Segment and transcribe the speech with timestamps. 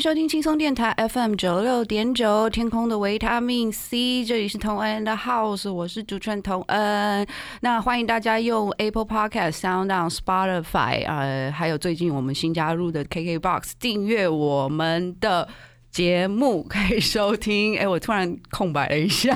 [0.00, 7.26] 收听轻松电台 FM 九六点九，天空的维他命 C，这里是同恩的 House，我是主持人同恩。
[7.60, 15.46] 那欢迎大家用 Apple Podcast、Sound On、Spotify，呃，还有最近我们新加入的 KKBox 订阅我们的。
[15.90, 19.34] 节目可以收听，哎、我突然空白了一下。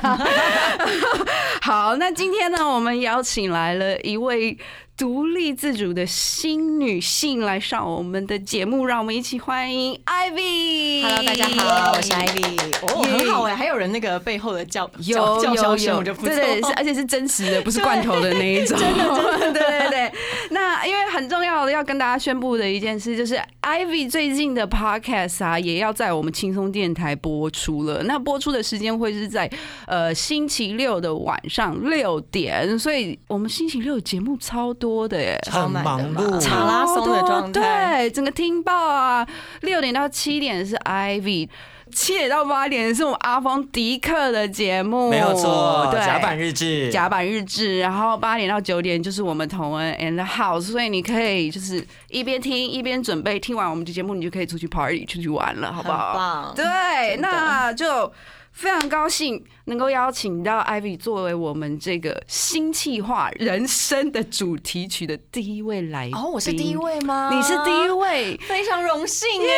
[1.61, 4.57] 好，那今天呢，我们邀请来了一位
[4.97, 11.03] 独立自主的新女性来上我们的节目，让我们一起欢迎 Ivy。
[11.03, 12.61] Hello，大家好，我是 Ivy。
[12.83, 16.29] 哦，很好哎，还有人那个背后的叫有叫嚣声，有，我就不错。
[16.29, 18.79] 对对，是而且是真实的，不是罐头的那一种。
[18.79, 19.05] 真的
[19.41, 20.13] 真的，对对对。
[20.51, 28.05] 那因为很重要的要跟大家宣布的一件事，就是 Ivy 最近的 Podcast 啊，也要在我们轻松电台播出了。
[28.05, 29.51] 那播出的时间会是在
[29.89, 35.39] 呃星期六的晚上六点，所以我们星期六节目超多的耶。
[35.45, 37.99] 超满的很忙嘛碌马拉松的状态。
[37.99, 39.27] 对，整个听报啊，
[39.63, 41.49] 六点到七点是 Ivy。
[41.93, 56.15] 七点到八点是我们阿峰迪克的节目，没有错，对，甲板日志，甲板日志，然后八点到九点就是我们同恩 and the house，所以你可以就是一边听一边准备，听完我们的节目，你就可以出去 party 出去玩了，好不好？
[56.15, 58.11] 棒对，那就
[58.55, 66.17] 非常高兴能够邀请到 Ivy 作为我们这个新气化人生的主题曲的第一位来宾。
[66.17, 67.31] 哦，我是第一，位吗？
[67.35, 68.37] 你是第一，位。
[68.47, 69.49] 非常荣幸耶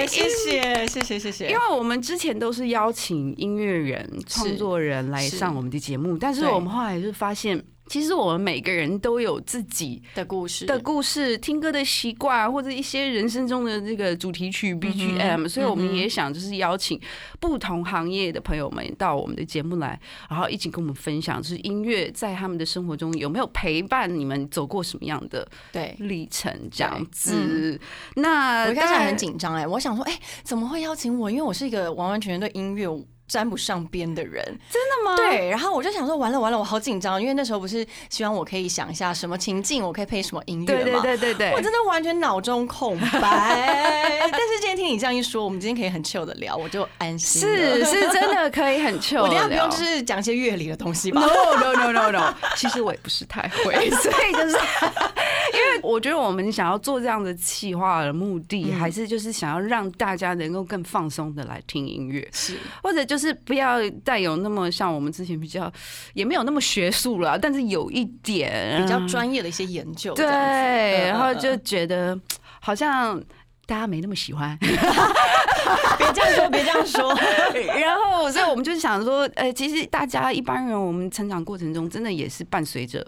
[0.00, 0.06] 耶！
[0.06, 1.50] 谢谢，谢谢，谢谢。
[1.50, 17.00] 因为我们之前都是邀请音乐人、创作人来上我们的节目，但是我们后来就发现，其实我们每个人都有自己的故事的故事、听歌的习惯，或者一些人生中的这个主题曲嗯 BGM，、所以我们也想就是邀请
[17.40, 19.98] 不同行业的朋友们到我们的节目来，
[20.28, 25.94] 然后一起跟我们分享，就是音乐在他们的生活中有没有陪伴你们走过什么样的对。
[25.98, 27.80] 历程，这样对子。
[28.16, 31.30] 那我一开始很紧张哎，我想说，哎，怎么会邀请我？
[31.30, 32.86] 因为我是一个完完全全对音乐
[33.28, 34.44] 沾不上边的人。
[34.70, 35.16] 真的吗？
[35.16, 41.00] 对，然后我就想说，完了完了，我好紧张，因为那时候不是希望我可以想一下什么情境，我可以配什么音乐对嘛。
[41.00, 44.18] 对对对对，我真的完全脑中空白。
[44.30, 47.40] 但是今天听你这样一说，我们今天可以很 chill 的聊，我就安心。
[47.42, 54.56] 是是真的可以很 chill 我等不用就是讲一些乐理的东西吧 No？no no no no，其实我也不是太会， 所以就是
[55.52, 65.72] 因为我觉得我们想要做这样的企划的目的，嗯还是就是想要让大家能够更放松的来听音乐，是或者就是不要带有那么像我们之前比较
[66.14, 70.14] 也没有那么学术了，但是有一点比较专业的一些研究。
[70.14, 72.18] 对，然后就觉得
[72.60, 73.22] 好像。
[73.68, 77.12] 大家没那么喜欢， 别这样说，别这样说。
[77.80, 83.04] 然后，所以我们就想说，呃，其实大家一般人，我们成长过程中，真的也是伴随着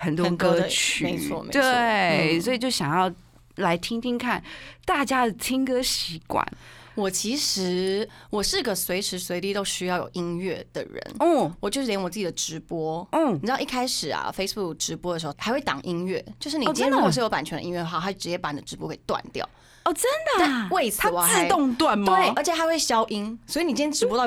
[0.00, 3.12] 很多歌曲，没错没错对，嗯所以就想要
[3.56, 4.42] 来听听看
[4.86, 6.46] 大家的听歌习惯。
[6.96, 11.00] 我其实我是个随时随地都需要有音乐的人。
[11.20, 19.48] 嗯我就是连我自己的直播，嗯你知道一开始啊，Facebook 直播的时候还会挡音乐，就是你今天如果是有版权的音乐的话，它直接把你的直播给断掉。
[19.84, 20.04] 哦，真
[20.38, 20.70] 的、啊但？
[20.70, 22.16] 为此它我自动断吗？
[22.16, 24.26] 对，而且它会消音，所以你今天直播到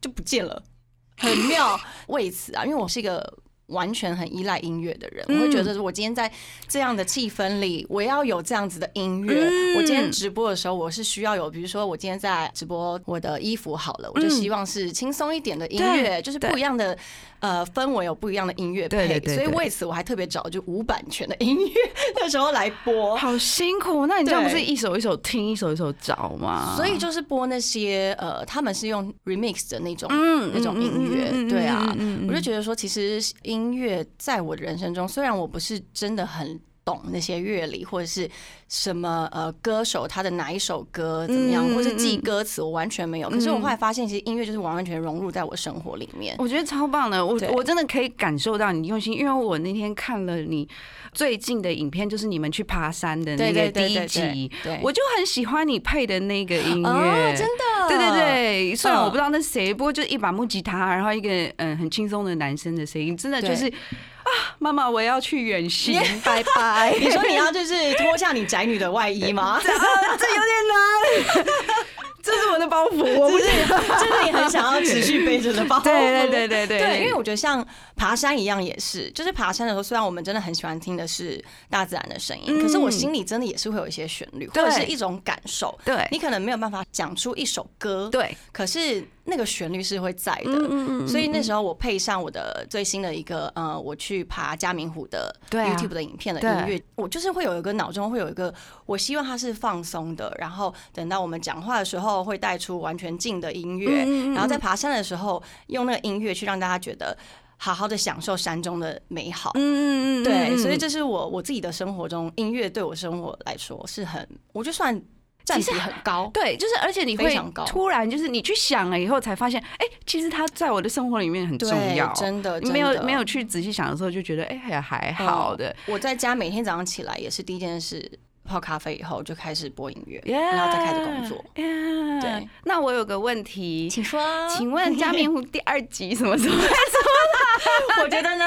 [0.00, 0.62] 就不见了，
[1.16, 1.78] 很妙。
[2.08, 3.38] 为此啊，因为我是一个。
[3.68, 6.30] 完全很依赖音乐的人，我会觉得我今天在
[6.68, 9.48] 这样的气氛里，我要有这样子的音乐。
[9.48, 9.76] 嗯。
[9.76, 16.96] 我今天直播的时候，我是需要有，比如说我今天在直播我的衣服好了，我就希望是轻松一点的音乐，就是不一样的
[17.40, 18.96] 呃氛围，有不一样的音乐配。
[18.96, 21.74] 对对对对所以为此我还特别找就无版权的音乐
[22.16, 23.16] 那时候来播。
[23.16, 24.06] 好辛苦。
[24.06, 26.74] 那你这样不是一首一首听，一首一首找吗？
[26.76, 31.94] 所以就是播那些呃，他们是用 remix 的那种、嗯那种音乐，对啊，
[32.28, 38.30] 我就觉得说，其实音乐在我的人生中，虽然我不是真的很懂那些乐理或者是
[38.68, 43.28] 什么呃歌手他的哪一首歌怎么样，嗯或是记嗯歌词，我完全没有。
[43.28, 46.36] 可是我后来发现，其实音乐就是完完全融入在我生活里面。
[46.38, 50.68] 我觉得超棒的，我我真的可以感受到你用心，因为我那天看了你
[51.12, 64.15] 最近的影片，就是你们去爬山的那个第一集，对，我就很喜欢你配的那个音乐，哦，真的，对对对，虽然嗯我不知道那是谁，不过就是一把木吉他，然后一个嗯很轻松的男生的声音，真的就是啊，
[64.58, 66.94] 妈妈我要去远行， 拜拜。
[66.98, 69.60] 你说你要就是脱下你宅女的外衣吗？
[69.62, 71.46] 这有点难，
[72.22, 73.44] 这是我的包袱，我不是。
[73.44, 75.84] 这是你很想要持续背着的包袱。
[75.84, 85.78] 对对对对对对，因为我觉得像爬山一样，也是，就是爬山的时候，虽然我们真的很喜欢听的是大自然的声音，嗯可是我心里真的也是会有一些旋律，或者是一种感受。
[85.84, 90.52] 对你可能没有办法讲出一首歌，对，可是那个旋律是会在的。
[90.52, 98.52] 嗯嗯所以那时候我配上我的最新的一个呃，我去爬嘉明湖的 YouTube 的影片的音乐，我就是会有一个脑中会有一个，
[98.86, 107.16] 我希望它是放松的，然后等到我们讲话的时候会带出完全静的音乐，嗯然后在爬山的时候用那个音乐去让大家觉得
[107.56, 109.52] 好好的享受山中的美好。
[109.54, 115.00] 嗯嗯对，所以这是我我自己的生活中，音乐对我生活来说是很，我就算
[115.46, 116.28] 占比很高。
[116.34, 117.34] 对，就是而且你会
[117.66, 125.74] 突然就是你去想了以后才发现，哎，其实它在我的生活里面很重要，，真的你没有没有去仔细想的时候就觉得，哎也还好的。
[125.86, 128.10] 我在家每天早上起来也是第一件事，
[128.44, 131.44] 泡咖啡以后就开始播音乐 Yeah，然后再开始工作。
[131.54, 136.56] Yeah 对，那我有个问题，请说，请问嘉明湖第二集什么时候？
[138.02, 138.44] 我觉得呢，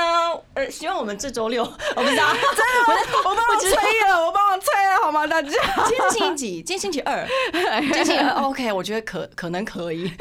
[0.54, 1.64] 呃，希望我们这周六，
[1.96, 3.72] 我不知道，我帮我催
[4.08, 5.26] 了，我帮我催了，好吗？
[5.28, 5.50] 大家。
[5.88, 6.62] 今天星期几？
[6.62, 10.12] 今天星期二， 今天星期二，OK，我觉得可可能可以。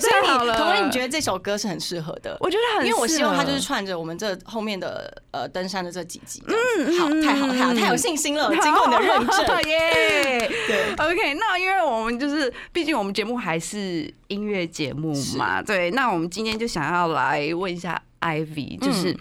[0.00, 2.36] 所以你，同仁，你觉得这首歌是很适合的？
[2.40, 8.48] 我觉得很适合，因为我希望它就是串着我们这后面的呃登山的这几集这样子，好，太好，太好，太有信心了。
[8.56, 10.50] 经过你的认证，耶。
[10.66, 15.90] 对 OK，那因为我们就是，毕竟我们节目还是音乐节目嘛，对。
[15.90, 19.18] 那我们今天就想要来问一下 Ivy，就是、嗯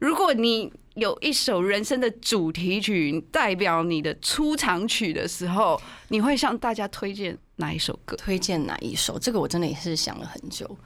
[0.00, 8.16] 如果你有一首人生的主题曲，代表你的出场曲的时候，你会向大家推荐哪一首歌？
[8.16, 9.18] 推荐哪一首？
[9.18, 10.76] 这个我真的也是想了很久。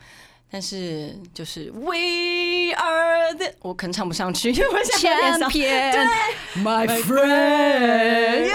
[0.50, 6.08] 但是就是 We are the，我可能唱不上去，因为我想有点伤 Champion,
[6.62, 8.50] my friend.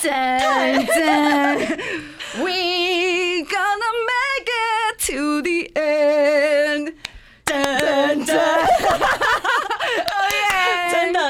[0.00, 1.58] Dun, dun.
[2.40, 5.47] We gonna make it to the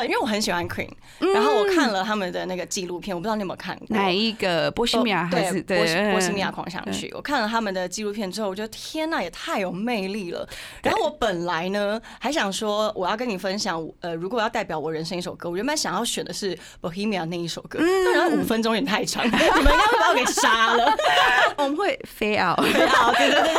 [0.05, 0.89] 因为我很喜欢 Queen，
[1.35, 3.87] 然后我看了他们的那个纪录片，我不知道你有没有看过。
[3.91, 4.71] 哪一个？
[4.73, 7.13] 波西米亚还是对波西波西米亚嗯狂想曲？
[7.17, 10.49] 我看了他们的纪录片之后，我觉得天呐，也太有魅力了。
[10.83, 20.95] 然后我本来呢还想说，我要跟你分享，呃，如果要代表我人生一首歌，我原本想要选的是 Bohemia 那一首歌，但然后五分钟也太长， 你们应该会把我给杀了。
[21.59, 22.59] 我们会飞 out。
[22.89, 23.55] 好，对对对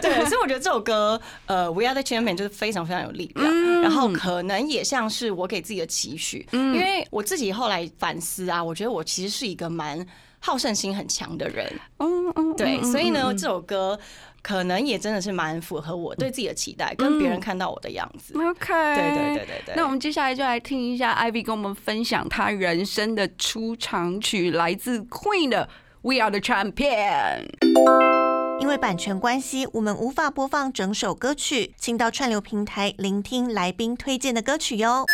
[0.14, 10.06] 对，所以我觉得这首歌，呃，We Are the Champion 就是非常非常有力量，然后可能也像是我给自己的期许，因为我自己后来反思啊，我觉得我其实是一个蛮
[10.38, 11.66] 好胜心很强的人，
[11.98, 13.98] 嗯嗯，对，所以呢，嗯这首歌
[14.40, 18.32] 可能也真的是蛮符合我对自己的期待，跟别人看到我的样子。
[18.38, 19.74] OK，对对对对对。
[19.74, 25.68] 那我们接下来就来听一下 Ivy 跟我们分享她人生的出场曲，来自 Queen 的
[26.00, 27.50] 《We Are the Champion》。
[28.60, 35.06] 因为版权关系，我们无法播放整首歌曲，请到串流平台聆听来宾推荐的歌曲哟。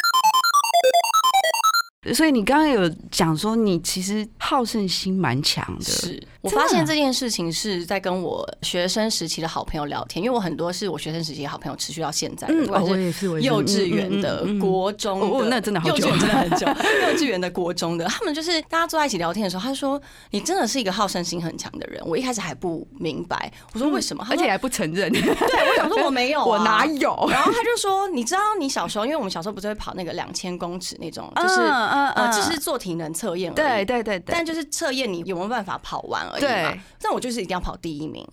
[2.14, 16.66] 所以你刚刚有讲说，你其实好胜心蛮强的，是我发现这件事情是在跟我学生时期的好朋友聊天，因为我很多是我学生时期的好朋友持续到现在的，嗯我也是幼稚园的、国中的，哦那真的好久幼稚园真的很久，
[17.08, 22.00] 幼稚园的、国中的，他们就是大家坐在一起聊天的时候，他说你真的是一个好胜心很强的人。
[22.06, 24.24] 我一开始还不明白，我说为什么？
[24.30, 27.26] 而且还不承认， 对我想说 我没有、啊，我哪有？
[27.30, 31.60] 然后他就说：“你知道你小时候，因为我们小时候不是会跑那个两千公尺那种，就是
[31.96, 33.56] 嗯嗯呃，嗯只是做体能测验而已。
[33.56, 36.80] 对对对对，但就是测验你有没有办法跑完而已嘛对。
[37.00, 38.26] 但我就是一定要跑第一名，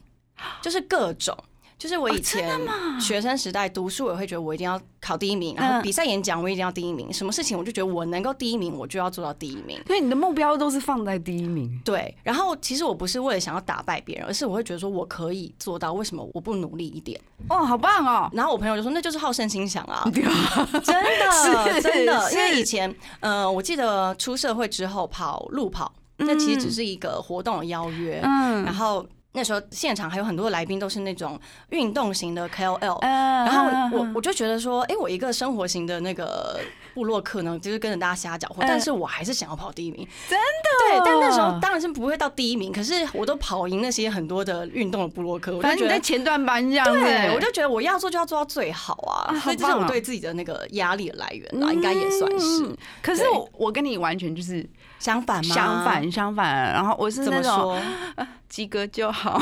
[0.61, 1.37] 就是各种。
[1.77, 2.59] 就是我以前
[2.99, 9.81] 学生时代读书，我会觉得我一定要考第一名，然后嗯比赛演讲我一定要第一名，什么事情我就觉得我能够第一名，我就要做到第一名。
[9.87, 11.81] 所以你的目标都是放在第一名。
[11.83, 17.19] 对，然后其实我不是为了想要打败别人，而是我会觉得说我可以做到，为什么我不努力一点？
[17.49, 18.29] 哦，好棒哦！
[18.33, 36.59] 然后我朋友就说那就是好胜心强啊， 真的真的，因为以前呃，我记得出社会之后跑路跑，那其实只是一个活动的邀约，嗯然后那时候现场还有很多的来宾都是那种运动型的 KOL，嗯然后我我就觉得说，哎、我一个生活型的那个
[36.93, 40.07] 部落客呢，就是跟着大家瞎搅和，嗯但是我还是想要跑第一名。
[40.29, 45.93] 真的对，但那时哦候当然是不会到第一名，可是我都跑赢那些很多的运动的部落客，反正觉得。
[45.93, 52.77] 你在前段班这样子，对，我就觉得我要做就要做到最好啊，啊所以这是我对自己的那个压力的来源啦，应该也算是嗯。
[53.01, 54.63] 可是我我跟你完全就是
[55.03, 55.53] 相反吗？
[55.53, 57.77] 相反相反，然后我是那种说？
[58.47, 59.41] 及格就好。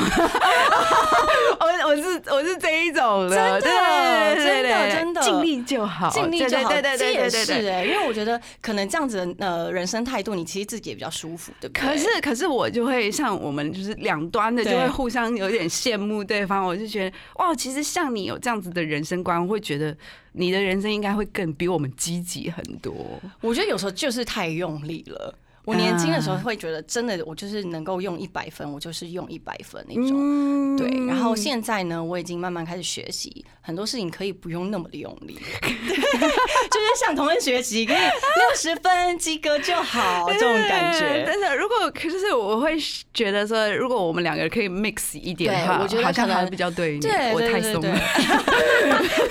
[1.60, 7.28] 我我是我是这一种的，真的真的对真的尽力就好，尽力就好，对对对这也。
[7.28, 11.82] 是哎，因为我觉得可能这样子的呃人生态度，你其实自己也比较舒服，对不对？
[11.82, 16.64] 可是，可是我就会像我们就是两端的，就对会互相有点羡慕对方。
[16.64, 19.94] 我就觉得哇，其实像你有这样子的人生观，我会觉得
[20.32, 22.94] 你的人生应该会更比我们积极很多。
[23.42, 25.34] 我觉得有时候就是太用力了。
[25.64, 30.12] 我年轻的时候啊会觉得，真的我就是能够用一百分，我就是用一百分那种。
[30.14, 41.24] 嗯对，然后现在呢，我已经慢慢开始学习，很多事情可以不用那么的用力， 对就是向同恩学习，可以六十分及格就好， 这种感觉。
[41.26, 42.76] 真的如果可是我会
[43.12, 47.32] 觉得说，如果我们两个可以 mix 一点的话，我觉得好像还比较对一对。
[47.34, 48.00] 我 太松了。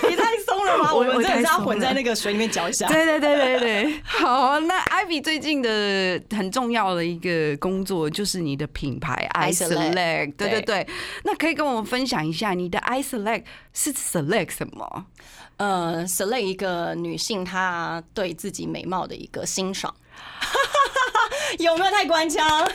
[0.09, 0.93] 你太松了吗？
[0.93, 2.87] 我我们的是要混在那个水里面搅一下。
[2.87, 10.87] 对对对对对， 好，那 Ivy 最近的很重要的一个工作就是你的品牌 i Select，对对对对，
[11.23, 15.05] 那可以跟我们分享一下你的 i Select 是 Select 什么？
[15.57, 19.93] 呃，select 一个女性她对自己美貌的一个欣赏，
[21.59, 22.43] 有没有太官腔？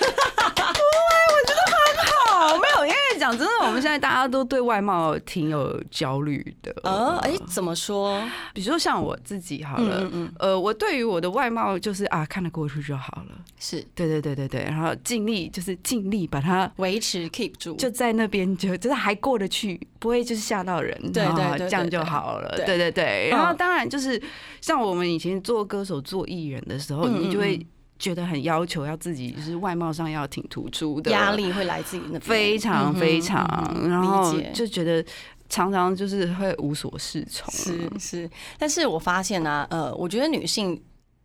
[2.38, 6.74] 好，没有，因为讲真的，我们现在大家都对外貌挺有焦虑的。
[6.82, 8.22] 呃，哎、怎么说？
[8.52, 13.38] 比如说像我自己好了，嗯嗯呃，我对于我的外貌就是啊，看得过去就好了。
[13.58, 13.84] 是。
[13.94, 22.54] 对对对对对，然后尽力就是尽力把它维持 keep 住，就在那边就就是还过得去，不会就是吓到人，对对对这样就好了。
[22.56, 22.66] 对。
[22.66, 23.56] 对对对，然后嗯。
[23.56, 24.20] 当然就是
[24.60, 27.66] 像我们以前做歌手、做艺人的时候，你就会嗯
[27.98, 32.20] 觉得很要求要自己就是外貌上要挺突出的，压力会来自于那边。
[32.20, 33.46] 非常非常，
[33.88, 35.04] 然后就觉得
[35.48, 37.52] 常常就是会无所适从。
[37.52, 40.80] 是是，但是我发现呢、呃，我觉得女性。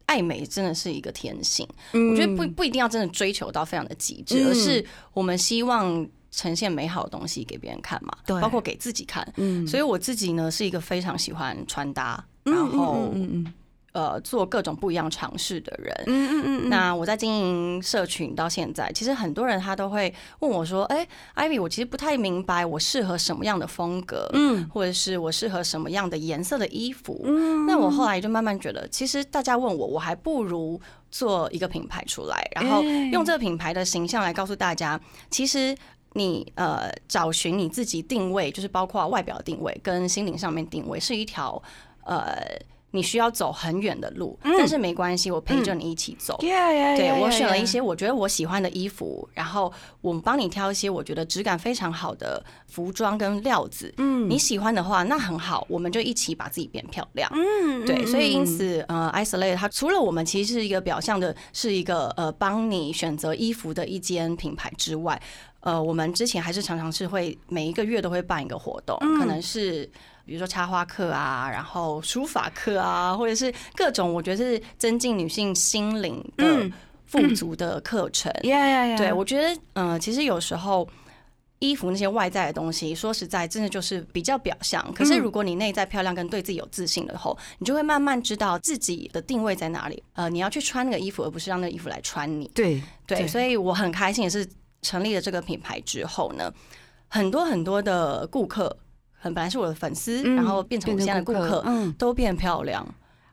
[0.07, 2.11] 爱美真的是一个天性，嗯。
[2.11, 4.47] 我觉得不不一定要真的追求到非常的极致，嗯。
[4.47, 8.41] 而是我们希望呈现美好的东西给别人看嘛，对。
[8.41, 9.25] 包括给自己看。
[9.37, 9.65] 嗯。
[9.65, 13.53] 所以我自己呢是一个非常喜欢穿搭，嗯然后嗯嗯
[13.93, 15.93] 呃做各种不一样尝试的人。
[16.07, 27.21] 嗯嗯嗯嗯，那我在经营社群到现在，其实很多人他都会问我说：“哎、艾 i v y 我其实不太明白我适合什么样的风格，嗯或者是我适合什么样的颜色的衣服。
[27.25, 30.79] 嗯那我后来就慢慢觉得，其实大家问我，我还不如
[31.10, 35.75] 做一个品牌出来，然后哎用这个品牌的形象来告诉大家，其实。
[36.13, 41.63] 你呃，找寻你自己定位，就是包括外表定位跟心灵上面定位，是一条
[42.03, 42.36] 呃，
[42.91, 46.38] 你需要走很远的路，但是没关系，我陪着你一起走。
[46.41, 49.71] Yeah, yeah, 对我选了一些我觉得我喜欢的衣服，然后
[50.01, 53.93] 我们帮你挑一些我觉得质感非常好的服装跟料子。
[53.98, 57.29] 嗯你喜欢的话，那很好，我们就一起把自己变漂亮。
[57.33, 65.19] 嗯对，所以因嗯此，呃，Isolate 它除了我们其实是一个表象的，是一个呃帮你选择衣服的一间品牌之外，
[65.62, 69.89] 呃，我们之前还是常常是会每一个月都会办一个活动，嗯可能是
[70.25, 76.71] 比如说插花课啊，然后书法课啊，或者是各种我觉得是增进女性心灵的嗯
[77.05, 78.31] 富足的课程。
[78.43, 78.97] Yeah, yeah, yeah.
[78.97, 80.87] 对，我觉得，呃，其实有时候
[81.59, 84.81] 衣服那些外在的东西，说实在，真的就是比较表象。
[84.93, 90.01] 可是嗯如果你内在漂亮，跟对自己有自信的后，你就会慢慢知道自己的定位在哪里。
[90.13, 92.49] 呃，你要去穿那个衣服，而不是让那个衣服来穿你。
[92.55, 94.47] 对对，对所以我很开心，也是
[94.81, 96.51] 成立了这个品牌之后呢，
[97.09, 98.75] 很多很多的顾客，
[99.21, 102.85] 很本来是我的粉丝，嗯然后变成我现在的顾客，嗯都变漂亮。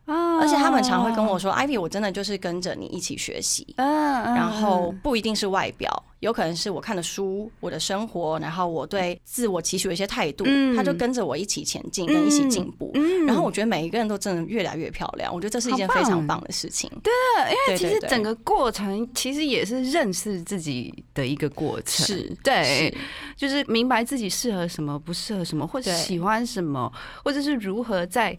[0.09, 12.91] 啊而且他们常会跟我说：“Ivy，我真的就是跟着你一起学习。”嗯，嗯然后不一定是外表，有可能是我看的书、我的生活，然后我对自我期许的一些态度，嗯他就跟着我一起前进，跟一起进步。
[12.95, 16.91] 嗯然后我觉得每一个人都真的越来越漂亮，我觉得这是一件非常棒的事情。
[17.03, 17.12] 对，
[17.50, 22.97] 因为其实整个过程其实也是认识自己的一个过程，是对，
[23.37, 26.91] 就是明白自己适合什么，不适合什么，或者喜欢什么，
[27.23, 28.37] 或者是如何在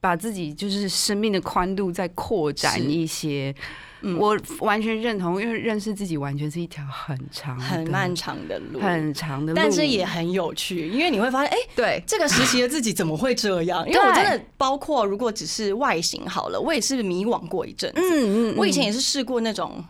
[0.00, 3.54] 把自己就是生命的宽度再扩展一些。
[4.02, 13.84] 嗯我完全认同，因为认识自己完全是一条很长、很漫长的路，很长的路，但是也很有趣，因为你会发现，哎、对，这个时期的自己怎么会这样？
[13.86, 18.00] 因为我真的包括如果只是外形好了，我也是迷惘过一阵子。
[18.00, 19.84] 嗯我以前也是试过那种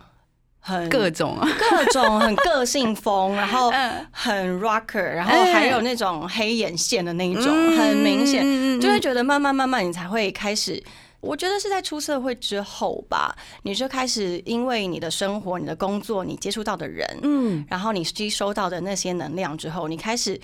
[0.70, 4.06] 很各种啊，各种很个性风，然后 嗯。
[4.12, 8.44] 很 rocker，然后还有那种黑眼线的那一种，嗯很明显，
[8.80, 10.82] 就会觉得慢慢慢慢你才会开始。
[11.20, 20.40] 我觉得是在出社会之后吧，你就开始因为你的生活、你的工作、你接触到的人，嗯，然后你吸收到的那些能量之后，你开始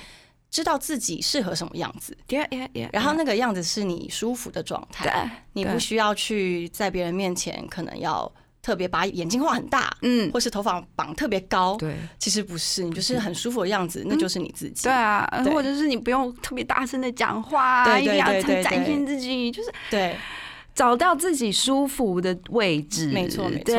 [0.50, 8.30] 知道自己适合什么样子，yeah yeah yeah，然后那个样子是你舒服的状态，你不需要去在别人面前可能要
[8.66, 11.94] 特别把眼睛画很大，嗯，或是头发绑特别高，对。
[12.18, 14.82] 其实不是，你就是很舒服的样子，那就是你自己。
[14.82, 20.16] 对啊，对或者是你不用特别大声的讲话，对对一定要对对展对现自己，就是对
[20.74, 23.06] 找到自己舒服的位置。
[23.12, 23.76] 没错没错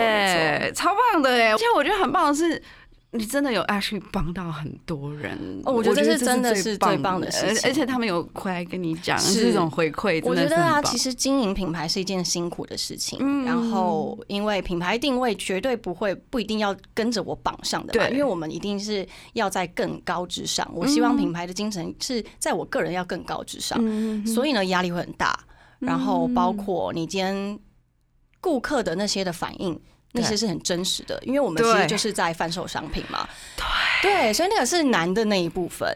[0.74, 1.52] 超棒的哎！
[1.52, 2.64] 而且我觉得很棒的是。
[3.12, 13.18] 你真的有 actually 帮到很多人，哦我觉得这是真的是最棒的事情而而且他们有回来跟你讲是这种回馈，我觉得啊，其实实经营品牌是一件辛苦的事情。
[13.22, 20.70] 嗯然后，因为品牌定位绝对不会不一定要跟着我榜上的嘛，对因为我们一定是要在更高之上。
[20.74, 25.40] 我希望品牌的精神是在我个人要更高之上，嗯所以呢，压力会很大。
[25.80, 27.58] 然后，包括你今天
[28.42, 29.80] 顾客的那些的反应。
[30.18, 33.28] 那些是很真实的，因为我们其实就是在贩售商品嘛，
[34.02, 35.88] 对，所以那个是难的那一部分，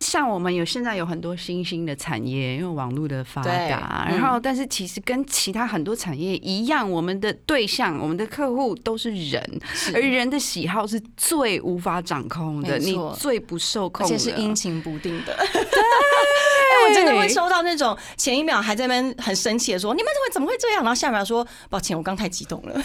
[0.00, 4.18] 像我们有现在有很多新兴的产业，因为网络的发对达，嗯。
[4.18, 15.36] 然后但是其实跟其他很多产业一样，我们的对象、我们的客户都是人，是而人的喜好是最无法掌控的，你最不受控而的，且是阴晴不定的。
[16.82, 22.74] 哎，我真的会收到那种前一秒还在那边很生气的说：“你们怎么怎么会这样？”然后下一秒说：“抱歉，我刚太激动了。”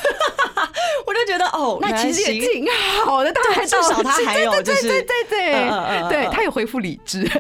[1.06, 2.66] 我就觉得哦，那其实也挺
[3.06, 7.40] 好的，他还至少他还有就是对对对对对，他有恢复理智，对，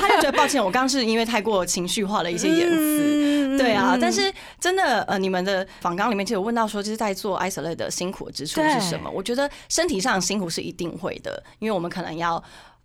[0.00, 2.76] 他就觉得抱歉，我刚刚是因为太过情绪化了一些言辞。
[2.76, 9.10] 嗯对啊，但是真的，呃，你们的访纲里面就有问到说，就是在做 isolate 的辛苦的之处是什么？
[9.10, 12.42] 我觉得身体上辛苦是一定会的，因为我们可能要。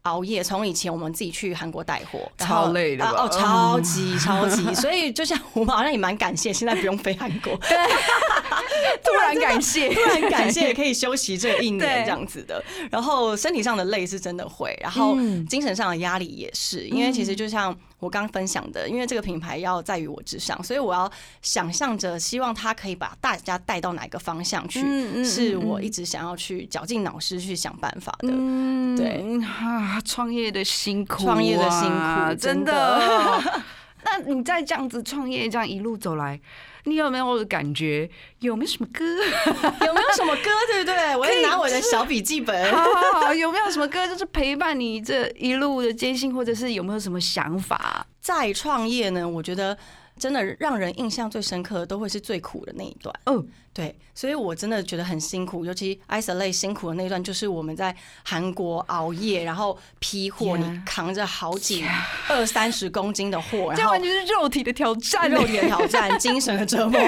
[0.08, 7.78] 熬夜，从以前我们自己去韩国带货，超累的啊哦，超级超级， 所以就像我们好像也蛮感谢，现在不用飞韩国，对
[9.04, 12.04] 突然感谢， 突然感谢可以休息这一年对。
[12.06, 12.64] 这样子的。
[12.90, 15.46] 然后身体上的累是真的会，然后嗯。
[15.48, 21.12] 精神上的压力也是，因为其实就像我刚分享的，因为这个品牌要在于我之上，所以我要
[21.42, 24.82] 想象着希望它可以把大家带到哪个方向去，
[25.24, 28.30] 是我嗯一直想要去绞尽脑汁去想办法的。
[28.32, 33.64] 嗯对啊，创业的辛苦啊，创业的辛苦真的。
[34.06, 36.40] 那你在这样子创业，这样一路走来，
[36.88, 39.04] 你有没有感觉有没有什么歌？
[39.86, 41.16] 有没有什么歌，对不对？
[41.18, 42.56] 我也拿我的小笔记本。
[42.74, 48.06] 好好好，有没有什么歌就是陪伴你这一路的艰辛，或者是有没有什么想法？
[48.28, 49.78] 在创业呢，我觉得
[50.20, 53.16] 真的让人印象最深刻的都会是最苦的那一段。
[53.26, 61.86] 嗯，对，所以我真的觉得很辛苦，尤其 isolate 辛苦的那一段，就是我们在韩国熬夜，然后批货你扛着好几
[62.28, 67.00] 二三十公斤的货，这然后完全是肉体的挑战，肉体的挑战，精神的折磨。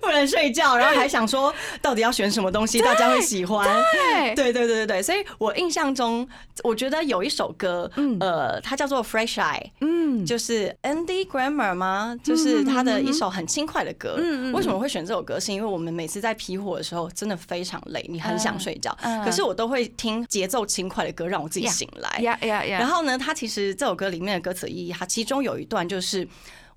[0.00, 3.68] 不能睡觉，然后还想说到底要选什么东西大家会喜欢。
[3.92, 6.26] 对对对对对对，所以我印象中，
[6.64, 12.16] 我觉得有一首歌，嗯呃，它叫做《Fresh Eye》，嗯，就是 Andy Grammer 吗？
[12.22, 14.16] 就是他的一首很轻快的歌。
[14.18, 15.38] 嗯嗯为什么会选这首歌？
[15.38, 22.38] 是因为我们每次在批火的时候真的非常累，你很想睡觉，嗯可是我都会听节奏轻快的歌让我自己醒来。
[22.66, 26.26] 然后呢，它其实这首歌里面的歌词意义，它其中有一段就是。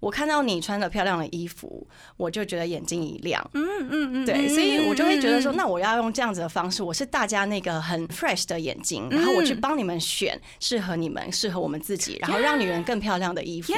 [0.03, 1.87] 我看到你穿着漂亮的衣服，
[2.17, 3.41] 我就觉得眼睛一亮。
[3.53, 13.71] 嗯嗯嗯，对，所以我就会觉得说，嗯那我要用这样子的方式，我是大家那个很 fresh 的眼睛，然后我去帮你们选适合你们、适合我们自己，然后让女人更漂亮的衣服。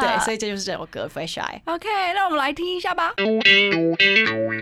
[0.00, 1.60] 对，所以这就是这首歌《Fresh Eye》。
[1.72, 3.14] OK，那我们来听一下吧。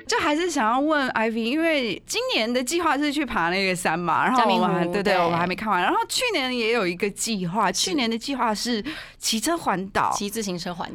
[0.07, 4.45] 就还是想要问 Ivy，因为今年的计划是去爬那个山嘛，然后
[4.93, 5.83] 对对对，我们还没看完。
[5.83, 8.85] 然后去年也有一个计划，去年的计划是
[9.19, 10.13] 骑车环岛。
[10.15, 10.92] 骑自行车环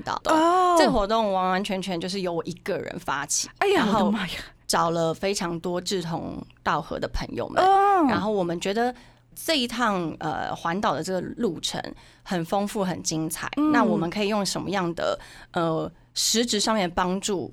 [0.78, 4.34] 这个活动完完全全就是由我一个人发起，哎呀，妈呀！
[4.68, 8.94] 找了非常多志同道合的朋友们，哦然后我们觉得
[9.34, 11.82] 这一趟呃环岛的这个路程
[12.24, 13.50] 很丰富、很精彩。
[13.56, 15.18] 嗯那我们可以用什么样的
[15.54, 17.52] 呃实质上面帮助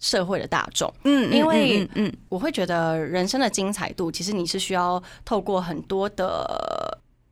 [0.00, 0.92] 社会的大众？
[1.04, 6.83] 嗯因为嗯嗯我会觉得人生的精彩度，其实你是需要透过很多的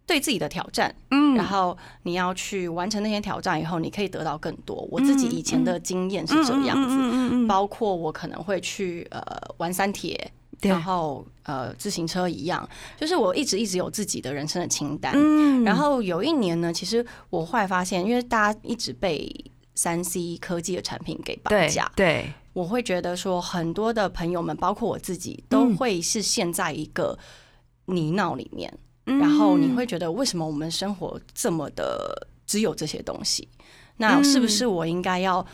[0.06, 1.34] 对自己的挑战，嗯。
[1.34, 4.86] 然后你要去完成那些挑战以后，你可以得到更多。
[4.90, 9.22] 我自己以前的经验是这样子，嗯嗯包括我可能会去呃
[9.58, 15.12] 玩三铁，然后呃自行车一样，就是我一直一直有自己的人生的清单。
[15.16, 15.64] 嗯。
[15.64, 19.32] 然后有一年呢，其实我后来发现，因为大家一直被
[19.74, 21.90] 三 C 科技的产品给绑架。
[21.96, 25.76] 对，我会觉得说，很多的朋友们，包括我自己，都嗯。
[25.76, 27.18] 会是陷在一个
[27.86, 33.48] 泥淖里面，嗯然后你会觉得为什么我们生活这么的只有这些东西？
[33.96, 35.44] 那是不是我应该要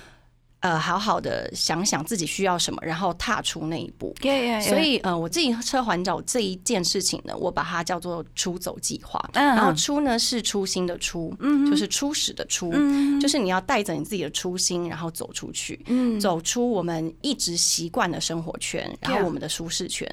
[0.60, 9.18] 呃好好的想想自己需要什么，然后踏出那一步？Yeah, yeah, yeah 所以呃，我自己车环岛这一件事情呢，我把它叫做出走计划。
[9.34, 11.34] 嗯然后出呢是初心的初，
[11.70, 15.80] 就是初始的初，嗯就是你要带着你自己的初心，然后走出去。
[15.86, 20.08] 嗯走出我们一直习惯的生活圈，然后我们的舒适圈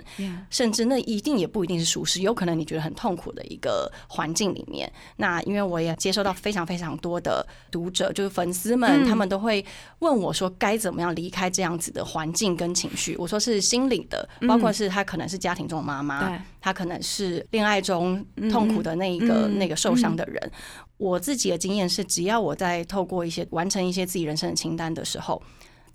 [0.50, 4.92] 甚至那一定也不一定是舒适，有可能你觉得很痛苦的一个环境里面。
[5.16, 9.64] 那因为我也接受到非常非常多的读者，就是粉丝们，嗯他们都会
[10.00, 13.16] 问我说该怎么样离开这样子的环境跟情绪。
[13.18, 20.52] 我说是心理的，包括是他可能是家庭中的妈妈嗯，他可能是恋爱中痛苦的那一个嗯那个受伤的人。
[20.98, 25.42] 我自己的经验是，只要我在透过一些完成一些自己人生的清单的时候，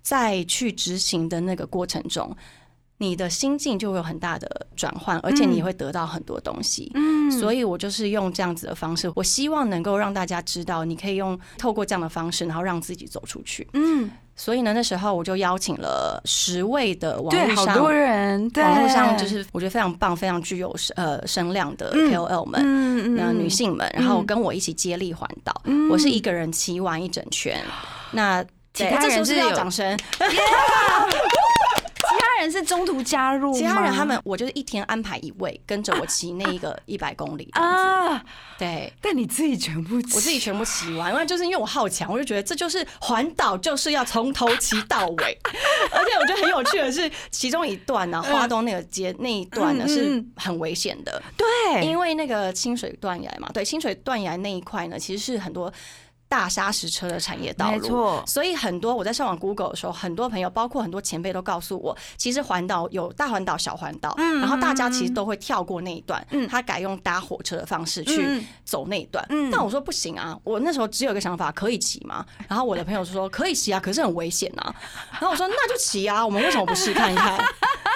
[0.01, 2.35] 在去执行的那个过程中，
[2.97, 6.91] 你的心境就会有很大的转换，而且你会得到很多东西。
[6.95, 13.65] 嗯所以我就是用这样子的方式，我希望能够让大家知道，你可以用透过这样的方式，然后让自己走出去。
[13.73, 22.61] 嗯，所以呢，那时候我就邀请了十位的网，络上好多人，对网络上就是我觉得非常棒、非常具有呃声量的 KOL 们。
[22.63, 25.53] 嗯嗯女性们，然后跟我一起接力环岛，
[25.89, 27.59] 我是一个人骑完一整圈。
[28.11, 29.97] 那其他人是有要掌声，
[32.41, 37.47] 人是中途加入，其他人他们我就是一天安排一位跟着我骑那一个 一百公里。
[37.53, 38.21] 啊，
[38.57, 45.37] 对，但你自己全部骑，我自己全部骑完，因为就是因为我好强，我就觉得这就是环岛，就是要从头骑到尾。
[45.93, 50.27] 而且我觉得很有趣的是，其中一段呢、花东那个街那一段呢是嗯。
[50.35, 55.71] 很危险的，对，因为那个清水断崖嘛，对，清水断崖那一块呢，其实是很多
[56.31, 69.25] 大砂石车的产业道路，没错所以很多我在上网 Google 的时候，很多朋友，包括很多前辈都告诉我，其实环岛有大环岛、小环岛，嗯然后大家其实都会跳过那一段，他改用搭火车的方式去嗯走那一段。
[69.29, 72.25] 嗯但我说不行啊，我那时候只有一个想法，可以骑吗？
[72.47, 74.73] 然后我的朋友说可以骑啊，可是很危险啊。
[75.11, 77.37] 然后我说那就骑啊，我们为什么不试看一看？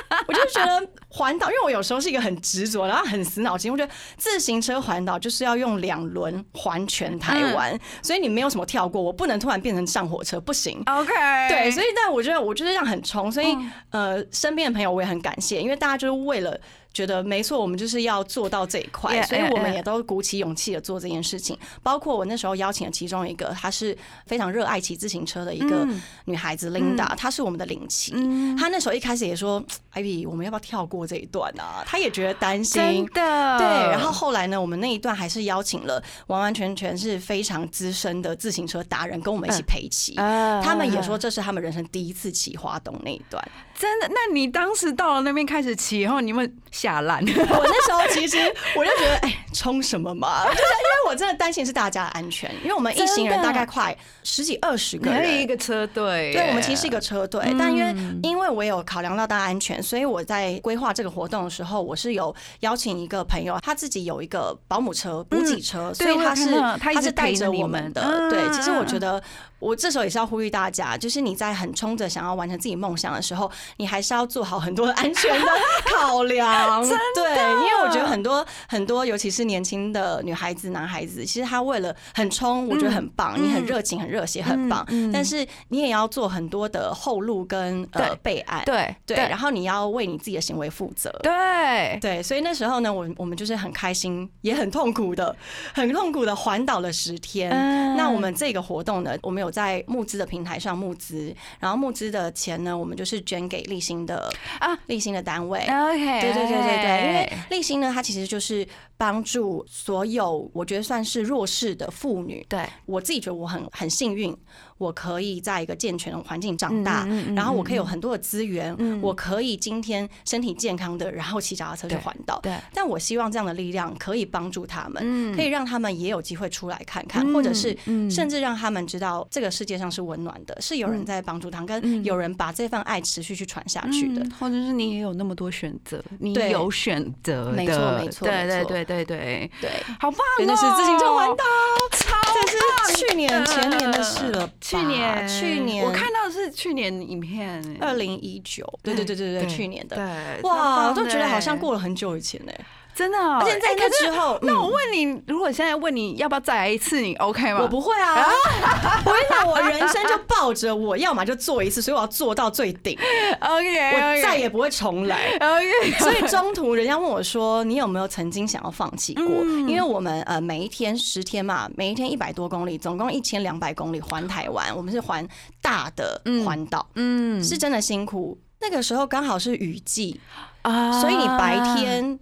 [0.27, 3.71] 我就觉得环岛，因为我有时候是一个很执着，然后很死脑筋。
[3.71, 10.81] 我觉得自行车环岛就是要用两轮环全台湾，所以你没有什么跳过，我不能突然变成上火车，不行。
[10.85, 11.13] OK，
[11.49, 16.59] 对，所以但我觉得我就是这样很冲，所以嗯呃，身边的朋友我也很感谢，因为大家就是为了。
[16.95, 21.57] 觉得没错，我们就是要做到这一块所以我们.也都鼓起勇气的做这件事情。
[21.83, 28.13] 包括我那时候邀请了其中一个，她是非常热爱骑自行车的一个嗯女孩子 Linda，她是我们的领骑。
[28.57, 29.61] 她那时候一开始也说
[29.93, 33.05] ：“Ivy，我们要不要跳过这一段啊？”她也觉得担心真。
[33.07, 40.15] 的对，然后后来呢，我们那一段还是邀请了完完全全是非常资深的自行车达人跟我们一起陪骑。
[40.15, 43.43] 啊他们也说这是他们人生第一次骑花东那一段。
[43.77, 44.07] 真的。
[44.07, 47.19] 那你当时到了那边开始骑以后，你们下烂？
[47.25, 48.37] 我那时候其实
[48.75, 50.45] 我就觉得，哎，冲什么嘛？
[50.51, 55.45] 就是因为我真的担心是大家的安全，因为我们一行人大概快十几二十个还有一。
[55.45, 68.01] 个车队，对，我们其实是一个车队，但因为嗯因为我有考量到大家安全，所以我在规划这个活动的时候，我是有邀请一个朋友，他自己有一个保姆车、补给车，所以他是他是带着陪着我们的。
[68.31, 69.21] 对，其实我嗯觉得
[69.59, 75.47] 我这时候也是要呼吁大家，就是你在很冲着想要完成自己梦想的时候，你还是要做好很多的安全的
[75.95, 76.74] 考量。
[76.81, 84.85] 对，因为我觉得很多很多，尤其是年轻的女孩子、男孩子，其实他为了很冲，我觉得很棒，你很热情、很热血，很棒。
[84.89, 88.63] 嗯但是你也要做很多的后路跟呃备案。
[88.65, 91.09] 对对，然后你要为你自己的行为负责。
[91.21, 95.35] 对对，所以那时候呢，我我们就是很开心，也很痛苦的，
[95.73, 97.51] 很痛苦的环岛了十天。
[97.51, 105.59] 嗯那我们这个活动呢，我们有在募资的平台上募资，然后募资的钱呢，我们就是捐给立新的啊立新的单位。
[105.61, 112.45] OK，对对对对对，因为立新呢，它其实就是帮助所有我觉得算是弱势的妇女。
[112.49, 114.35] 对我自己觉得我很很幸运，
[114.77, 119.01] 我可以在一个健全的环境长大，然后我可以有很多的资源，嗯。
[119.01, 122.39] 我可以今天身体健康的，然后骑脚踏车去环岛。
[122.41, 125.35] 对，但我希望这样的力量可以帮助他们，嗯。
[125.35, 128.09] 可以让他们也有机会出来看看，嗯或者是嗯。
[128.09, 134.21] 甚至让他们知道这个世界上是温暖的，是有人在帮助他们，跟有人把这份爱持续去传下去的。
[134.21, 140.37] 嗯或者是你也有那么多选择，你有选择的，没错没错对对对对对，对，好棒哦！
[140.39, 141.43] 真的是自行车环岛，
[141.91, 149.95] 超这是去年前年的事了吧，去年去年我看到的是去年影片，二零一九，对对对对对，去年的。
[149.95, 152.51] 对，哇，超棒的都觉得好像过了很久以前呢。
[152.95, 157.59] 真的哦，而且在那之后，那我嗯问你，如果现在问你要不要再来一次，你 OK 吗？
[157.61, 158.25] 我不会啊！
[159.05, 162.97] 我跟你讲，我人生就抱着我要么就做一次，所以我要做到最顶
[163.41, 165.29] ，OK，我再也不会重来。
[165.41, 165.91] OK。
[165.99, 175.27] 所以中途人家问我说：“你有没有曾经想要放弃过？”嗯因为我们呃每一天十天嘛，每一天一百多公里，总共一千两百公里环台湾，我们是环
[175.61, 178.37] 大的环岛，嗯是真的辛苦。
[178.61, 180.19] 那个时候刚好是雨季，
[180.61, 182.17] 啊所以你白天。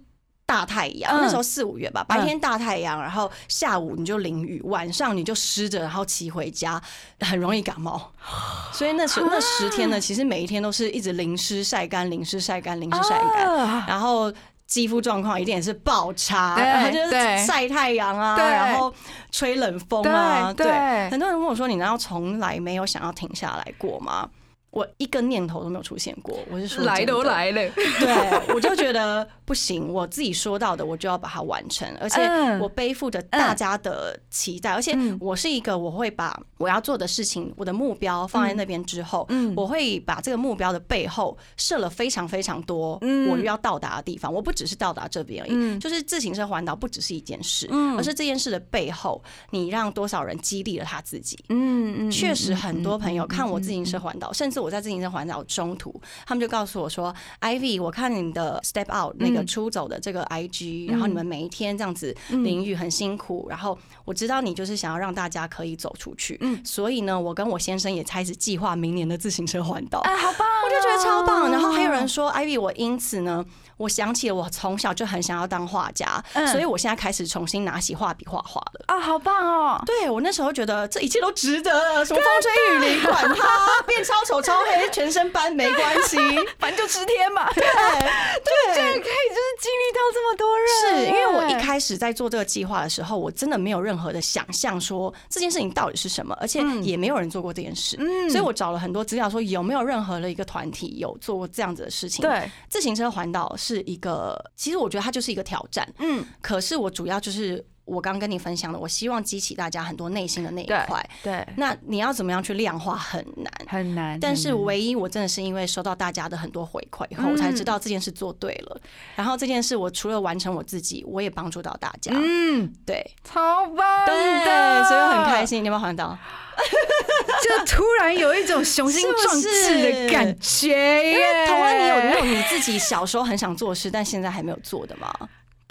[0.54, 1.22] 大太阳，嗯。
[1.22, 6.80] 那时候四五月吧，白天大太阳，然后下午你就淋雨，晚上你就湿着，然后骑回家，
[7.20, 8.12] 很容易感冒。
[8.72, 13.52] 所以那时那十天呢，其实每一天都是一直淋湿晒干，淋湿晒干，淋湿晒干。
[13.52, 13.84] 啊。
[13.88, 14.32] 然后
[14.66, 17.44] 肌肤状况一定也是爆差，对然后就是对。
[17.44, 18.94] 晒太阳啊，然后
[19.32, 20.66] 吹冷风啊，对。
[20.66, 21.10] 对。
[21.10, 24.28] 很多人问我说：“你难道从来没有想要停下来过吗？”
[24.74, 32.58] 我一个念头都没有出现过，我是说来都，来了，对我就觉得不行，我自己说到的我就要把它完成，而且嗯。
[32.58, 35.16] 我背负着大家的期待，而且嗯。
[35.20, 39.54] 我是一个我会把我要做的事情、我的目标放在那边之后，嗯。
[39.56, 43.30] 我会把这个目标的背后设了非常非常多嗯。
[43.30, 45.78] 我要到达的地方，我不只是到达这边而已，嗯。
[45.78, 47.96] 就是自行车环岛不只是一件事，嗯。
[47.96, 51.38] 而是这件事的背后，你让多少人激励了他自己。
[51.48, 55.94] 嗯确实，很多朋友看我自行车嗯环岛，甚至我在自行车环岛中途，
[56.26, 71.50] 他们就告诉我说：“Ivy，我看你的 Step Out 那个嗯出走的这个 IG，然后你们每一天这样子淋雨很辛苦，然后我知道你就是想要让大家可以走出去，嗯所以呢，我跟我先生也开始计划明年的自行车环岛。”哎，好棒哦，我就觉得超棒。
[71.50, 73.44] 然后还有人说，Ivy，我因此呢，
[73.76, 78.84] 我想起了我从小就很想要当画家，嗯所以我现在开始重新拿起画笔画画了。
[78.86, 86.16] 啊，好棒哦，对我那时候觉得这一切都值得了，什么风吹雨淋，管他变超丑超黑，全身斑没关系。
[86.58, 87.64] 反正就吃天嘛，对
[88.74, 89.00] 这样对。
[89.00, 98.30] 可以就是经历到这么多人，是因为我一开始在做这个计划的时候，我真的没有任何的想象说这件事情到底是什么，而且也没有人做过这件事，嗯。
[98.30, 111.06] 所以我找了很多资料，说有没有任何的一个团体有做过这样子的事情。，对，自行车环岛是一个，其实我觉得它就是一个挑战，嗯，可是我主要就是我刚跟你分享的，我希望激起大家很多内心的那一块。
[111.22, 113.52] 对，那你要怎么样去量化很难。
[113.68, 118.80] 很难，但是唯一我真的是因为收到大家的很多回馈以后，我才知道这件事做对了。
[119.14, 122.12] 然后这件事我除了完成我自己，我也帮助到大家。
[122.14, 125.62] 嗯，对超棒对，的，所以我很开心。
[125.62, 126.16] 你有没有环岛？
[127.42, 130.68] 就突然有一种雄心壮志的感觉
[131.04, 131.18] 因耶。
[131.18, 135.12] 为同安，你有没有你自己小时候很想做的事，但现在还没有做的吗？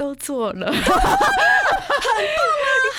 [0.03, 1.15] 都做了， 很棒啊！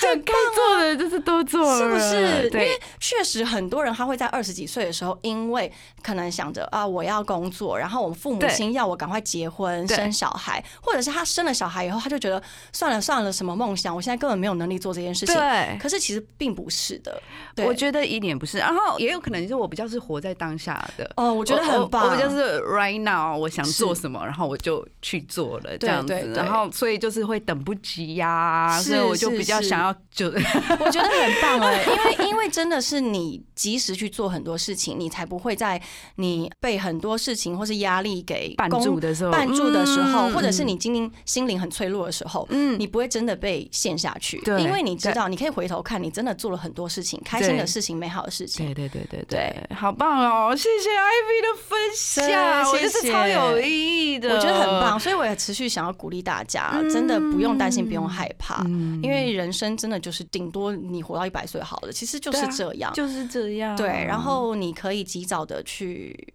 [0.01, 2.49] 就该做的就是都做了，是不是？
[2.51, 12.41] 因为，确实很多人他会在二十几岁的时候，因为可能想着啊我要工作，然后我们父母亲要我赶快结婚生小孩，或者是他生了小孩以后，他就觉得
[12.73, 15.35] 算了算了，什么梦想，我现在根本没有能力做这件事情。
[15.35, 15.77] 对。
[15.79, 17.21] 可是其实并不是的，
[17.55, 17.65] 对。
[17.65, 30.27] 我觉得一点不是，然后也有可能是我比较是活在当下的，哦，我觉得很棒，我我比较是 right now，我想做什么，然后我就去做了这样子，然后所以就是会等不及呀，是所以我就比较想要就
[30.79, 35.81] 我觉得很棒哎， 因为因为真的是你及时去做很多事情，你才不会在
[36.15, 42.75] 你被很多事情或是压力给绊住的时候，绊住的时候，嗯或者是你今天心灵很脆弱的时候，嗯。
[42.79, 48.65] 你不会真的被陷下去，对因为你知道，你可以回头看，你真的做了很多事情，开心的事情、美好的事情。
[48.67, 49.53] 对对对对对。
[49.69, 50.55] 对，好棒哦！
[50.55, 62.93] 谢谢 Ivy 的分享，对我觉得是超有意义的，我觉得很棒，所以我也持续想要鼓励大家，真的不用担心，不用害怕，嗯因为人生真的就是顶多你活到一百岁好了，其实就是这样。
[62.93, 63.75] 就是这样。
[63.75, 66.33] 对，然后你可以及早的去，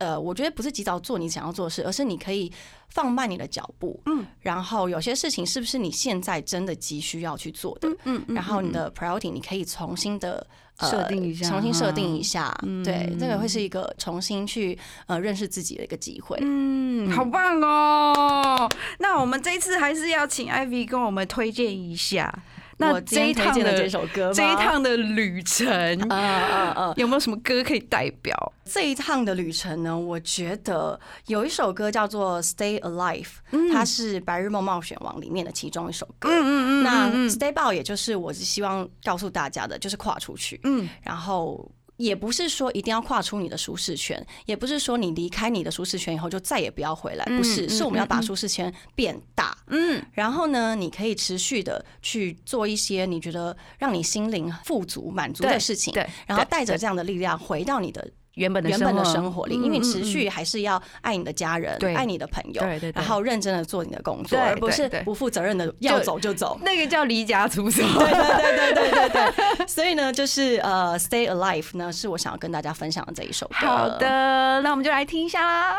[0.00, 2.52] 呃，我觉得不是及早做你想要做的事，而是你可以
[2.88, 10.44] 放慢你的脚步，嗯，然后有些事情是不是你现在真的急需要去做的，嗯然后你的 priority 你可以重新的。
[10.78, 16.38] 呃设定一下重新设定一下，嗯对，这个会是一个重新去呃认识自己的一个机会。
[16.40, 18.66] 嗯，好棒哦！
[18.98, 22.34] 那我们这一次还是要请 Ivy 跟我们推荐一下，
[22.80, 28.52] 那这一趟的这首歌吗，这一趟的旅程，嗯嗯嗯，有没有什么歌可以代表？
[28.64, 33.26] 这一趟的旅程呢，我觉得有一首歌叫做《Stay Alive》，
[33.72, 36.30] 它是《白日梦冒险王》里面的其中一首歌。
[36.32, 41.70] 嗯那 Stay Out 也就是我是希望告诉大家的，就是跨出去，嗯然后。
[42.00, 49.56] 也不是说一定要跨出你的舒适圈，也不是说你离开你的舒适圈以后就再也不要回来，不是，嗯是我们要把舒适圈变大。
[49.68, 62.62] 嗯然后呢，你可以持续的去做一些你觉得让你心灵富足、满足的事情，对，然后带着这样的力量回到你的原本的原本的生活里，嗯因为持续还是要爱你的家人对，爱你的朋友，
[62.94, 66.58] 然后认真的做你的工作，对而不是不负责任的要走就走。
[66.64, 67.82] 那个叫离家出走。
[67.82, 73.66] 对对对对对对对， 所以呢，就是呃，Stay Alive 呢，是我想要跟大家分享的这一首歌。
[73.66, 75.76] 好，的，那我们就来听一下啦。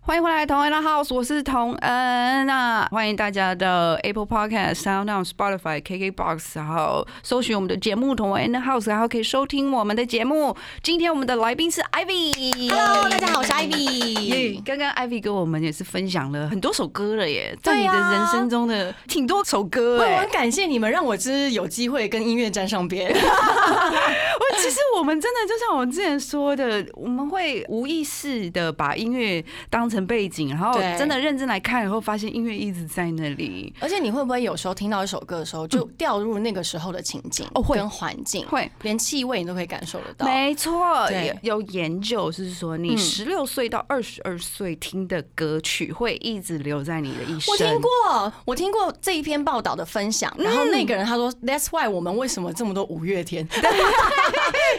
[0.00, 2.46] 欢迎回来，同恩的 House，我是童恩。
[2.46, 10.56] 那欢迎大家的 Apple Podcast、SoundOn、Spotify、KKBox，然后搜寻我们的节目《同恩的 House》，然后可以收听我们的节目。
[10.82, 12.70] 今天我们的来宾是 Ivy。
[12.70, 14.62] Hello，大家好，我是 Ivy。
[14.64, 20.28] 刚刚 Ivy 跟我们也是分享了很多首歌了耶，在你的啊人生中的挺多首歌哎我很。
[20.38, 23.10] 感谢你们，让我就是有机会跟音乐沾上边。
[23.10, 33.74] 我其实我们真的就像我们之前说的，我们会无意识的把音乐当成背景，然后真的认真来看以后，发现音乐一直在那里。
[33.80, 40.24] 而且你会不会有时候听到一首歌的时候，就掉入那个时候的情境哦会跟环境，会，连气味你都可以感受得到。
[40.26, 41.08] 没错，
[41.42, 47.52] 有有研究是说，你嗯十六岁到二十二岁听的歌曲会一直留在你的一生。
[47.52, 53.70] 我听过，我听过这一篇报道的分享，然后那个人他说，That's why 我们为什么这么多五月天， 因为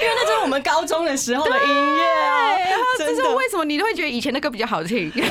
[0.02, 2.58] 那就是我们高中的时候的音乐啊，
[2.98, 3.30] 这是。
[3.30, 5.10] 为什么你都会觉得以前的歌比较好听？
[5.12, 5.22] 对，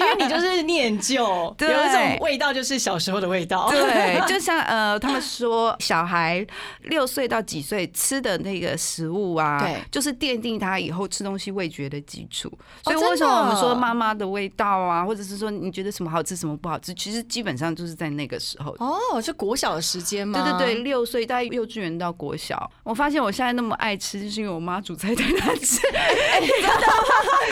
[0.00, 3.70] 因为 你就是念旧，有一种味道就是小时候的味道。
[3.70, 6.44] 对，就像呃，他们说小孩
[6.82, 12.50] 六岁到几岁吃的那个食物啊，对就是奠定他以后吃东西味觉的基础。
[12.84, 18.74] 所以为什么我们说妈妈的味道啊，或者是说你觉得什么好吃什么不好吃，其实基本上就是在那个时候。
[18.78, 20.42] 哦，是国小的时间吗？
[20.58, 25.80] 对对对，六岁大概幼稚园到国小，我发现我现在那么爱吃，就是因为我妈煮菜 太难吃。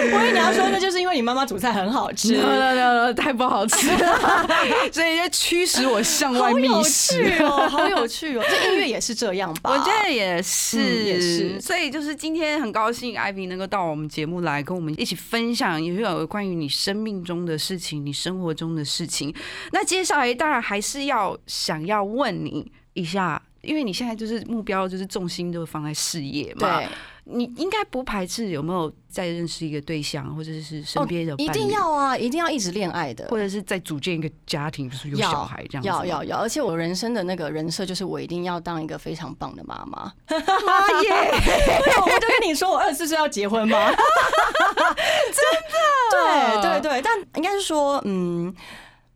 [0.00, 2.36] 我以为你要说，那就是因为你妈妈煮菜很好吃。
[2.36, 4.46] no no no no，太不好吃了，
[4.92, 7.18] 所以就驱使我向外觅食。
[7.18, 8.44] 趣哦，好有趣哦！
[8.48, 9.70] 这音乐也是这样吧？
[9.72, 19.34] 我觉得也是，嗯也是所以就就是今天很高兴，IV 能够到我们节目来跟我们一起分享，也有关于你生命中的事情，你生活中的事情。
[19.72, 23.42] 那接下来当然还是要想要问你一下。
[23.60, 26.88] 因为你现在就是目标，就是重心都放在事业嘛，对，
[27.30, 40.12] 你应该不排斥有没有再认识一个对象，或者是身边的伴侣、一定要啊，一定要一直恋爱的，或者是再组建一个家庭，就是有小孩这样要要要，而且我人生的那个人设就是我一定要当一个非常棒的妈妈。
[40.28, 41.10] 妈耶！
[42.00, 43.88] 我就跟你说，我二十四岁要结婚吗？
[43.92, 46.62] 真的？
[46.62, 48.54] 对对对，但应该是说，嗯。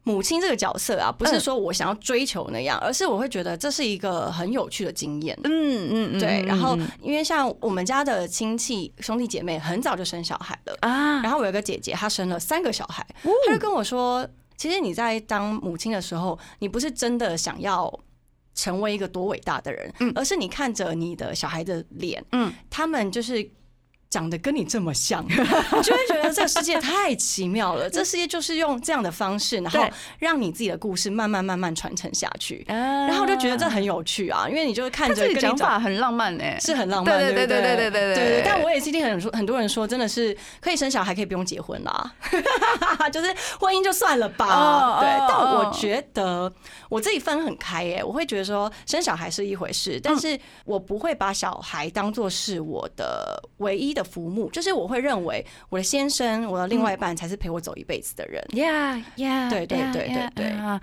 [0.04, 5.38] 母亲这个角色啊，不是说我想要追求那样，而是我会觉得这是一个很有趣的经验。
[5.44, 6.88] 嗯嗯嗯，对，嗯然后嗯。
[7.00, 13.06] 因为像我们家的亲戚兄弟姐妹很早就生小孩了，啊，然后我有个姐姐，她生了三个小孩，
[13.46, 17.92] 她就跟我说，其实你在当母亲的时候，你不是真的想要
[18.54, 20.12] 成为一个多伟大的人，嗯。
[20.16, 22.52] 而是你看着你的小孩的脸，嗯。
[22.68, 23.48] 他们就是。
[24.12, 25.34] 长得跟你这么像， 你
[25.82, 27.88] 就会觉得这个世界太奇妙了。
[27.90, 29.82] 这世界就是用这样的方式，然后
[30.18, 32.62] 让你自己的故事慢慢慢慢传承下去。
[32.68, 37.90] 然然后我就觉得这很有趣啊，因为你就是看他这个着跟你讲法很浪漫哎，是很浪漫，对对对对？
[37.90, 42.12] 对对但我也是听很多很多人说，真的是可以生小孩，可以不用结婚啦，
[43.10, 45.00] 就是婚姻就算了吧。
[45.00, 45.72] 对，但我哦。
[45.72, 46.52] 觉得
[46.90, 58.42] 我自己分很开耶，我会觉得说生小孩是一回事，但是我不会把小孩当做是我的唯一的浮木，就是我会认为我的先生、我的另外一半才是陪我走一辈子的人。
[58.50, 60.80] Yeah, yeah，对对对对对啊！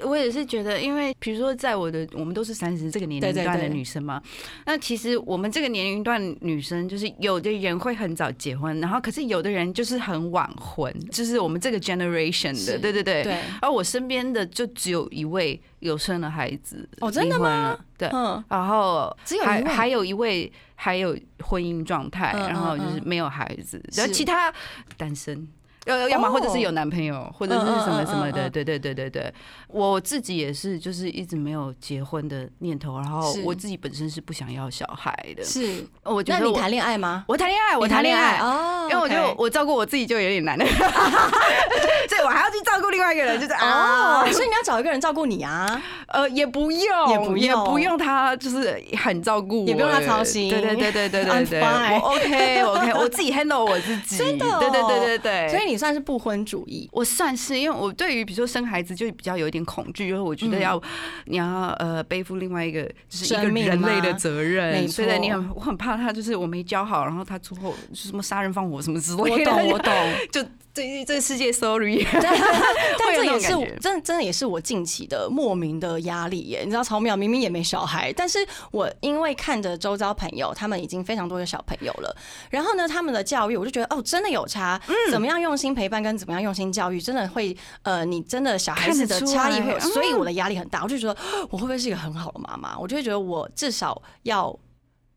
[0.00, 4.20] 我也是觉得，因为比如说，在我的我们都是三十这个年龄段的女生嘛，
[4.66, 13.22] 那其实我们这个年龄段女生，就是有的人会很早结婚，然后可是有的人就是很晚婚，就是我们这个 generation 的，对对对。
[13.22, 17.78] 对，而我身边的就只有一位有生了孩子，哦真的离婚了？
[17.98, 24.52] 对，嗯，然后只有还还有一位还有婚姻状态，嗯然后就是没有孩子，然后其他
[24.96, 25.46] 单身。
[25.86, 29.32] 要要么哦或者是有男朋友，或者是什么什么的，对对对对对。
[29.68, 35.42] 我自己也是，就是一直没有结婚的念头，然后我自己本身是不想要小孩的。
[35.44, 35.84] 是。
[36.04, 37.24] 我觉得你谈恋爱吗？
[37.26, 40.64] 我谈恋爱，我你谈恋爱，哦，因为我觉得我照顾我自己就有点难了，
[42.08, 44.22] 所以我还要去照顾另外一个人，就是啊。
[44.22, 45.80] 哦，，所以你要找一个人照顾你啊。
[46.08, 50.50] 呃，也不用，也不也用不用他，就是很照顾我，也不用他操心。
[50.50, 56.88] 对对对对对对我 OK OK，我自己 handle 我自己， 真的哦对对对对对，所以你算是不婚主义。
[56.92, 60.82] 我算是，因为我对于比如说生孩子就比较有一点恐惧，就是我觉得嗯要、
[61.26, 69.92] 你要呃背负另外一个就是一个命人类的责任，没对对，你很我很怕他就是我没教好，然后他之后什么杀人放火什么之类的，懂，我懂。
[70.30, 76.62] 就这这世界 sorry， 但这也是我种感觉真真的也是我近期的莫名的压力耶。
[76.64, 78.38] 你知道，曹淼明明也没小孩，但是
[78.70, 82.16] 我因为看着周遭朋友，他们已经非常多的小朋友了，
[82.48, 84.80] 然后呢，他们的教育，我就觉得哦，真的有差。
[84.88, 90.82] 嗯怎么样用心陪伴跟怎么样用心教育，真的会呃，你真的小孩子的差异会有，所以我的压力很大。
[90.82, 92.78] 我就觉得哦我会不会是一个很好的妈妈？
[92.78, 94.58] 我就会觉得我至少要。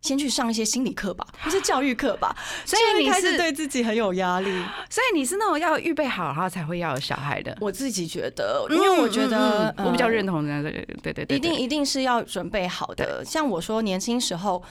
[0.05, 4.49] 先去上一些心理课吧， 不是教育课吧，所以你开始是对自己很有压力。
[4.89, 7.57] 所以你是那种要预备好，然后才会要有小孩的。
[7.59, 13.23] 我自己觉得，因为我觉得、嗯嗯嗯我比较呃认同这样，对对对对，一定一定是要准备好的。
[13.25, 14.61] 像我说，年轻时候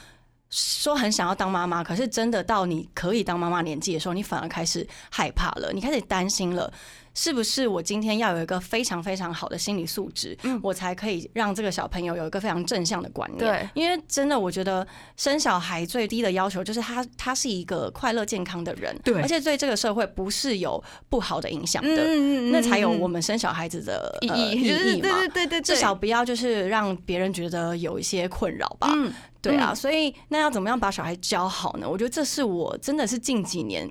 [0.49, 6.71] 说很想要当妈妈，可是真的到你可以当妈妈年纪的时候，你反而开始害怕了，你开始担心了。
[7.17, 13.39] 是不是我今天要有一个非常非常好的心理素质，我才可以让这个小朋友有一个非常正向的观念？
[13.39, 14.85] 对，因为真的，我觉得
[15.15, 25.07] 生小孩最低的要求就是他他是一个快乐健康的人，对而且对这个社会不是有不好的影响的，嗯那才有我们生小孩子的意呃义，嘛。
[25.07, 28.91] 对对对对，至少不要就是让别人觉得有一些困扰吧。
[28.93, 29.13] 嗯，
[29.51, 31.89] 对啊所以那要怎么样把小孩教好呢？
[31.89, 33.89] 我觉得这是我真的是近几年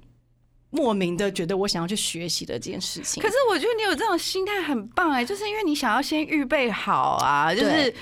[0.71, 3.23] 莫名的觉得我想要去学习的这件事情。
[3.23, 7.93] 可是我觉得你有这种心态很棒哎就是因为你想要先预备好啊就是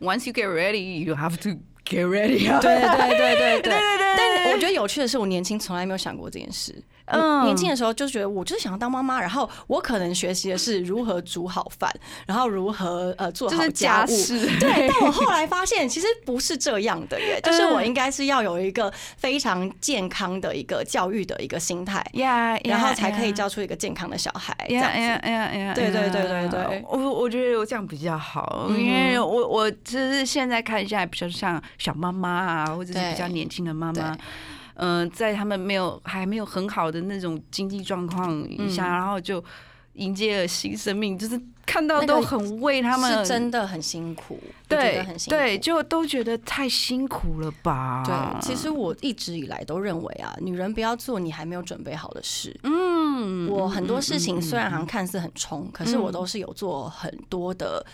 [0.00, 1.50] once you get ready you have to
[1.84, 2.58] get ready 啊。
[2.60, 2.80] 对。
[2.80, 3.72] 对对对对 对。
[4.16, 6.74] 但我觉得有趣的是我年轻从来没有想过这件事。
[7.06, 11.90] 嗯嗯，年轻的时候就觉得我就是想要当妈妈，然后我可能学习的是如何煮好饭，
[12.26, 14.08] 然后如何呃做好家务。
[14.60, 23.46] 对， 但我后来发现其实不是这样的耶，就是我应该是要有一个非常健康的一个教育的一个心态，呀，然后才可以教。
[23.46, 24.52] 出一个健康的小孩。
[24.68, 25.72] 这呀样呀子，呀呀！
[25.72, 34.20] 对对对对对我我觉得我这样比较好，嗯因为我我就是现在看下来比较像小妈妈啊，或者是比较年轻的妈妈对。
[34.78, 38.30] 嗯，在他们没有还没有很好的那种经济状况
[38.70, 39.42] 下，嗯然后就
[39.94, 45.36] 迎接了新生命，就是看到都很为他们是真的很辛苦，对很辛苦。
[45.36, 48.02] 对，就都觉得太辛苦了吧？
[48.04, 52.54] 对，其实我一直以来都认为啊，女人不要做你还没有准备好的事。
[52.62, 57.84] 嗯，我很多事情虽然好像嗯看似很冲，可是我都是有做很多的。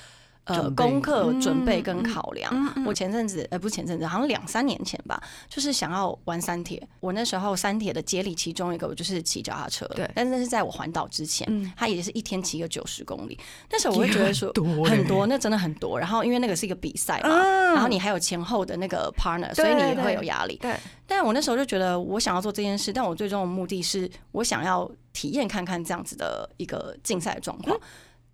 [0.45, 2.53] 呃，功课、准备嗯跟考量。
[2.53, 6.82] 嗯嗯我前阵子，呃，不是前阵子，好像两三年前吧，就是想要玩三铁。
[6.99, 13.38] 我那时候三铁的接力，其中一个我就是骑脚踏车，对但是那是在我环岛之前，嗯它也是一天骑个九十公里。
[13.70, 15.97] 那时候我会觉得说很多很多，那真的很多。
[15.97, 20.57] 然后因为那个是一个比赛嘛，嗯然后你还有前后的那个 partner，所以你也会有压力。
[20.57, 20.74] 对，
[21.07, 27.78] 但我那时候就觉得，我想要做这件事，但我最终的目的是我想要体验看看这样子的一个竞赛状况。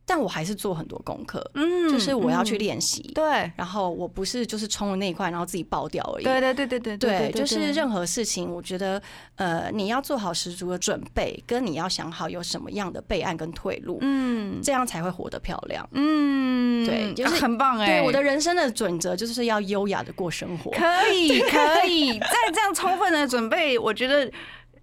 [0.08, 3.02] 但我还是做很多功课，嗯就是我要去嗯练习。
[3.14, 3.52] 对。
[3.54, 6.24] 然后我不是就是冲了那一块，然后自己爆掉而已。
[6.24, 9.00] 对对对对对对，就是任何事情，我觉得
[9.36, 15.86] 呃，你要做好十足的准备，跟你要想好有什么样的备案跟退路，嗯这样才会活得漂亮。
[15.92, 20.70] 嗯，对就是啊 很棒哎、对，我的人生的准则就是要优雅的过生活。
[20.70, 24.30] 可以 可以，再这样充分的准备，我觉得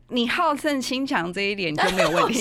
[0.10, 2.40] 你好胜心强这一点就没有问题，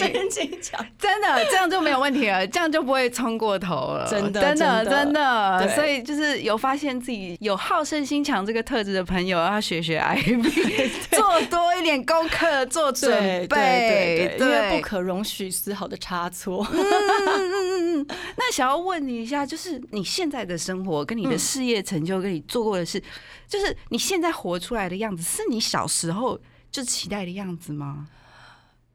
[0.99, 5.69] 真的这样就没有问题了，这样就不会冲过头了，真的真的真的。
[5.75, 10.43] 所以就是有发现自己有好胜心强这个特质的朋友，要学学 IB，
[11.17, 16.67] 做多一点功课，做准对备，因为不可容许丝毫的差错。
[16.71, 18.07] 嗯嗯嗯嗯，
[18.37, 21.39] 那想要问你一下，就是你现在的生活、跟你的嗯。
[21.39, 23.01] 事业成就、跟你做过的事，
[23.47, 26.39] 就是你现在活出来的样子，是你小时候
[26.75, 28.09] 就期待的样子吗？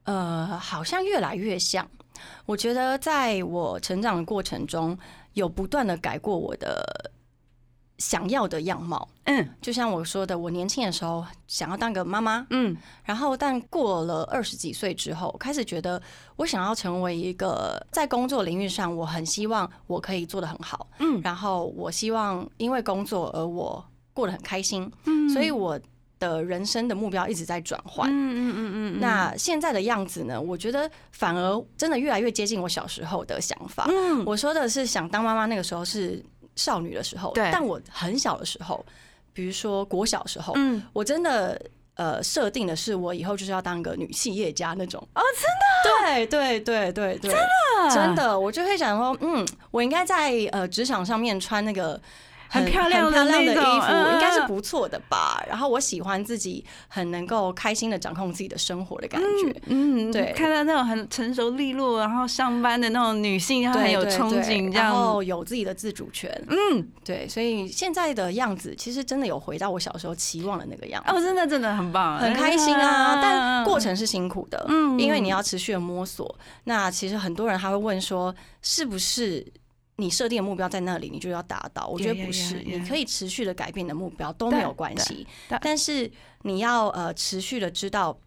[0.03, 1.89] 呃，好像越来越像。
[2.45, 4.97] 我觉得在我成长的过程中，
[5.31, 7.09] 有不断的改过我的
[7.97, 9.07] 想要的样貌。
[9.23, 9.49] 嗯。
[9.61, 12.75] 就像我说的，我年轻的时候想要当个妈妈，嗯。
[13.05, 16.01] 然后但过了二十几岁之后，开始觉得
[16.35, 21.21] 我想要成为一个在工作领域上，我很希望我可以做得很好，嗯。
[21.23, 23.81] 然后我希望因为工作而我
[24.13, 25.29] 过得很开心，嗯。
[25.29, 25.79] 所以我
[26.19, 28.09] 的人生的目标一直在转换。
[28.09, 30.39] 嗯嗯嗯嗯，那现在的样子呢？
[30.39, 33.87] 我觉得反而真的越来越接近我小时候的想法。
[33.89, 36.23] 嗯我说的是想当妈妈那个时候是
[36.55, 38.85] 少女的时候，对但我很小的时候，
[39.33, 41.59] 比如说国小时候，嗯我真的
[41.95, 45.01] 呃设定的是我以后就是要当个女企业家那种。
[45.15, 46.27] 哦，真的？
[46.27, 51.99] 对对对对对，真的真的，我就会想说，嗯，我应该在呃职场上面穿那个。
[52.49, 55.43] 很漂亮很漂亮的衣那种服，应该是嗯不错的吧。
[55.47, 59.61] 然后我喜欢自己很能够开心的掌控自己的生活的感觉。
[59.65, 64.95] 嗯，对看到那种很成熟利落，然后上班的那种女性，然后很有憧憬这样。
[64.95, 66.31] 后有自己的自主权。
[66.47, 71.11] 嗯，对，所以现在的样子其实真的有回到我小时候期望的那个样子。
[71.11, 76.37] 哦，真的真的很棒，很开心啊，但过程程是辛苦的，嗯因为你要持续的摸索。
[76.65, 78.31] 那其实很多人他会问说，
[78.61, 79.43] 是不是
[79.99, 81.85] 你设定的目标在那里，你就要达到？
[81.87, 85.27] 我觉得不是 yeah, yeah 你可以持续的改变你的目标都没有关系
[85.61, 86.09] 但是
[86.43, 88.17] 你要呃持续的知道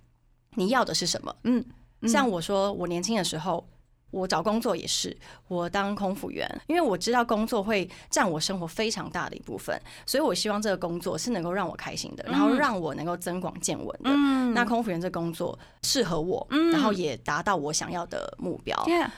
[0.55, 1.35] 你要的是什么。
[1.45, 1.65] 嗯，
[2.03, 3.67] 嗯像我说，我年轻的时候。
[4.13, 5.17] 我找工作也是，
[5.49, 14.11] 我当空服员，因为我知道工作会占我生活非常大的一部分，所以我希望这个工作是能够让我开心的，然后让我能够增广见闻的。
[14.11, 14.53] 嗯。
[14.55, 16.71] 那空服员这工作适合我，嗯。
[16.71, 18.77] 然后也达到我想要的目标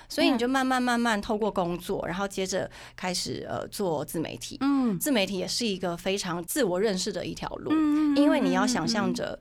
[0.08, 4.56] 所以你就慢慢慢慢透过工作，然后接着开始呃做自媒体。
[4.60, 4.96] 嗯。
[4.98, 9.36] 自媒体也是一个非常自我认识的一条路，嗯因为你要想象着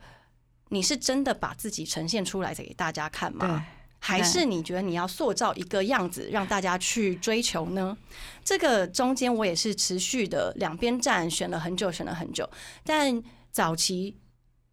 [0.70, 3.48] 你是真的把自己呈现出来给大家看对。
[3.48, 3.64] 吗？
[4.06, 7.98] 还是你觉得你要塑造一个样子让大家去追求呢？
[8.44, 12.48] 这个中间我也是持续的两边站，选了很久，选了很久。
[12.84, 14.18] 但早期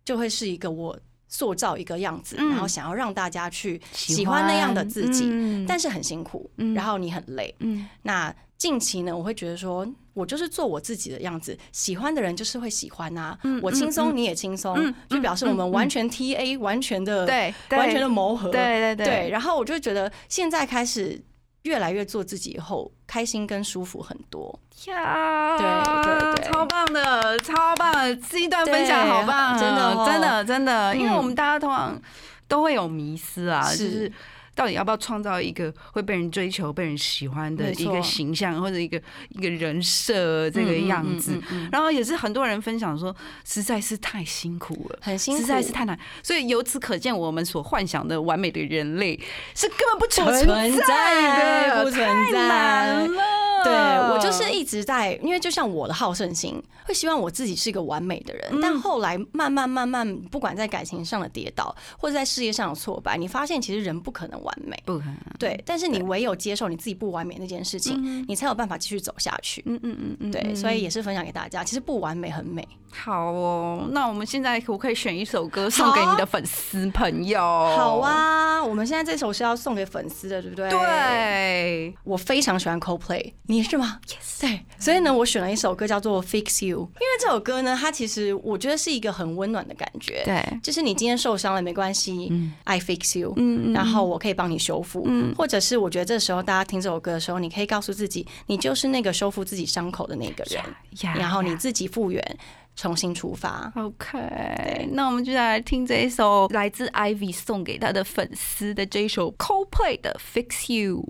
[0.05, 7.55] 就会是一个我塑造一个样子，嗯然后想要让大家去喜喜欢那样的自己，嗯但是很辛苦嗯，然后你很累。
[7.61, 14.17] 嗯那近期呢，我会觉得说，我就是做我自己的样子，喜欢的人就是会喜欢啊、嗯我轻松，嗯。
[14.19, 19.31] 你也轻松，嗯就表示我们嗯完全 T A，、完全的对，完全的磨合，对对对。
[19.31, 21.19] 然后我就觉得现在开始
[21.63, 24.61] 越来越做自己以后，开心跟舒服很多。
[24.89, 26.53] 呀，对对对。
[26.53, 30.05] 超棒的，超棒的，这一段分享好棒真的哦。
[30.07, 31.17] 真的真的，因为嗯。
[31.17, 31.99] 我们大家通常
[32.47, 34.13] 都会有迷思啊，是就是。
[34.55, 41.33] 到底要不要创造一个会被人追求、被人喜欢的一个形象，或者一个一个人设这个样子？
[41.33, 44.99] 嗯嗯嗯嗯然后也是很多人分享说，实在是太辛苦了。
[45.03, 49.19] 很辛苦，实在是太难，所以由此可见，我们所幻想的完美的人类
[49.55, 53.23] 是根本不存存在的，不存太在难了。
[53.63, 65.17] 对我就是一直在，因为就像我的好胜心，会希望我自己是一个完美的人，嗯但后来慢慢慢慢，不管在感情上的跌倒，或者在事业上的挫败，你发现其实人不可能完美，不可能。
[65.39, 69.63] 对，但是你唯有接受你自己不完美那件事情，你才有办法继续走下去。
[69.67, 72.67] 嗯嗯嗯嗯，对，所以也是分享给大家，其实不完美很美。
[72.93, 73.89] 好哦。
[73.93, 77.39] 那我们现在可不可以选一首歌送给你的粉丝朋友？
[77.41, 84.41] 好，啊，我们现在这首是要送给粉丝的，对不对？，对，我非常喜欢 Coldplay，你是吗？Yes。
[84.41, 90.23] 对，所以呢，我选了一首歌叫做《Fix You》，因为这首歌呢，它其实我觉得是一个很温暖的感觉。
[90.25, 95.35] 对，就是你今天受伤了没关系、嗯 i fix you，嗯嗯然后我可以帮你修复，嗯。
[95.37, 100.63] 或者是我觉得这时候大家听这首歌的时候，你可以告诉自己，你就是那个修复自己伤口的那个人，
[101.03, 102.39] 呀然后你自己复原，
[102.77, 103.71] 重新出发。
[103.77, 111.05] OK，那我们就来听这一首来自 Ivy 送给他的粉丝的这一首 Coldplay 的 Fix You。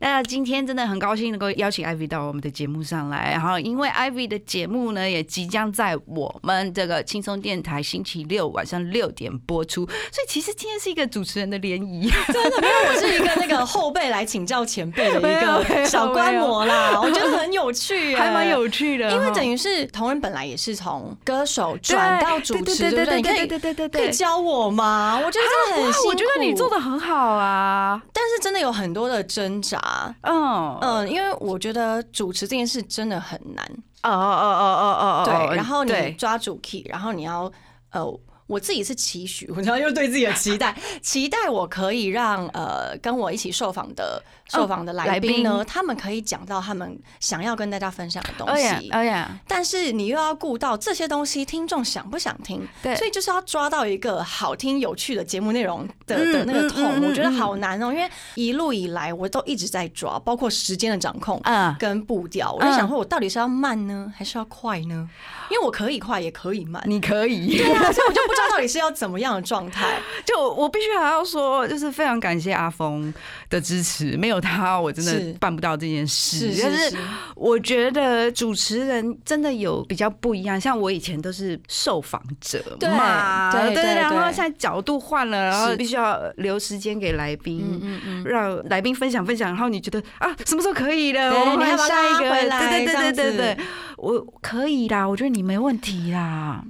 [0.00, 12.08] 那今天真的很高兴能够邀请 Ivy 到我们的节目上来，然后因为 Ivy 的节目呢也即将在我们这个轻松电台星期六晚上六点播出，所以其实今天是一个主持人的联谊。
[12.28, 23.16] 真的没有我是一个那个后辈来请教前辈的一个 小观摩啦，我觉得很有趣耶，还蛮有趣的，因为等于于是同仁本来也是从歌手转到主持，对不对？
[23.16, 25.16] 你可以对对对可以教我吗？
[25.24, 30.14] 我觉得真的很辛苦，我觉得你做的很好啊，但是真的有很多的挣扎。
[30.22, 33.64] 嗯嗯，因为我觉得主持这件事真的很难，
[34.02, 35.56] 哦哦哦哦哦哦，对。
[35.56, 37.50] 然后你抓主 key，然后你要
[37.90, 38.04] 呃，
[38.46, 48.88] 我自己是期许，我然后又对自己的期待， 期待我可以让呃跟我一起受访的受访的来宾呢，他们可以讲到他们想要跟大家分享的东西。
[48.90, 52.66] 哎呀，但是你又要顾到这些东西，听众想不想听？
[52.82, 57.92] 对所以就是要抓到一个好听有趣的节目内容的嗯的那个痛，嗯嗯我觉得好难哦。
[57.92, 65.08] 因为一路以来我都一直在抓，包括时间的掌控啊跟步调，我在想说，我到底是要慢呢，还是要快呢？
[65.50, 66.82] 因为我可以快，也可以慢。
[66.86, 67.56] 你可以。
[67.56, 69.98] 对啊，所以我就不知道 到底是要怎么样的状态。
[70.24, 73.12] 就我必须还要说，就是非常感谢阿峰
[73.48, 76.52] 的支持，没有他我真的办不到这件事。
[76.52, 76.96] 是就是是
[77.34, 87.64] 我觉得主持人真的有比较不一样，像我以前都是受访者对嘛，对对然后对现在角度换了，然后必须要留时间给来宾。
[87.70, 88.24] 嗯嗯嗯。
[88.24, 91.30] 让来宾分享分享，然后你觉得啊，什么时候可以了？
[91.32, 93.58] 我们下一个，拉回来对对对对对，
[93.96, 96.62] 我可以啦，我觉得你没问题啦。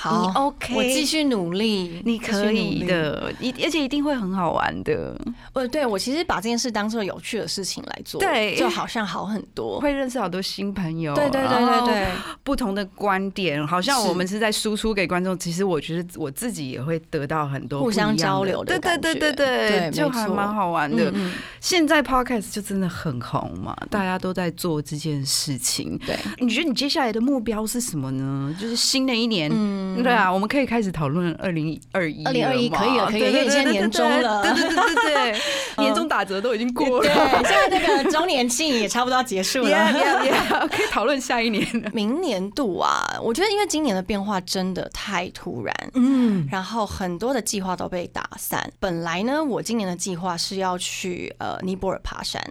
[0.00, 2.84] 好你 OK 我继续努力，你可以。
[2.84, 5.14] 的，一而且一定会很好玩的，
[5.52, 9.78] 呃，对我其实把这件事当做有趣的事情来做，对就好像好很多。
[9.80, 12.06] 会认识好多新朋友，对对对对对，
[12.42, 21.12] 不同的观点，好像我们是在输出给观众，其实我觉得我自己也会得到很多互相交流的对对对对对就还蛮好玩的。
[21.60, 25.98] 现在 podcast 就真的很红嘛，大家都在做这件事情。
[26.06, 28.56] 对，你觉得你接下来的目标是什么呢？
[28.58, 32.24] 就是新的一年，嗯对啊，我们可以开始讨论二零二一。
[32.24, 35.40] 二零二一可以了可以因为现在年终了对对对对对
[35.84, 37.42] 年终打折都已经过了对，了。
[37.44, 39.70] 现在那个周年庆也差不多要结束了。
[39.70, 41.90] Yeah, yeah, yeah，可以讨论下一年了。
[41.92, 48.70] 明年度啊，我觉得因为今年的变化真的太突然，嗯，然后很多的计划都被打散。
[48.78, 52.42] 本来呢，我今年的计划是要去呃尼泊尔爬山，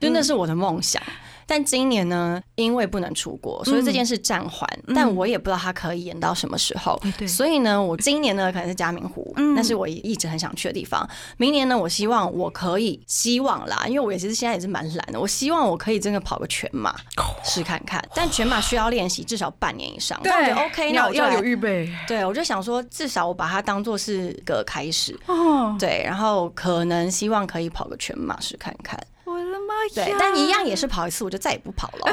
[0.00, 1.02] 就那是我的梦想。
[1.48, 4.68] 但今年呢，因为不能出国，所以这件事暂缓。
[4.92, 7.00] 但我也不知道它可以演到什么时候。
[7.16, 11.08] 对所以呢，我今年呢可能是嘉明湖，那是我也一直很想去的地方。
[11.36, 16.92] 明年呢，我希望我可以，希望啦，因为我也其实现在也是蛮懒的，我希望我可以真的跑个全马
[17.44, 18.04] 试看看。
[18.12, 25.76] 但全马需要练习至少半年以上，但我觉得 OK，那我就要有预备对，我就想说，至少我把它当做是个开始，哦。
[25.78, 28.98] 对，然后可能希望可以跑个全马试看看！
[29.94, 32.12] 对，但一样也是跑一次，我就再也不跑了。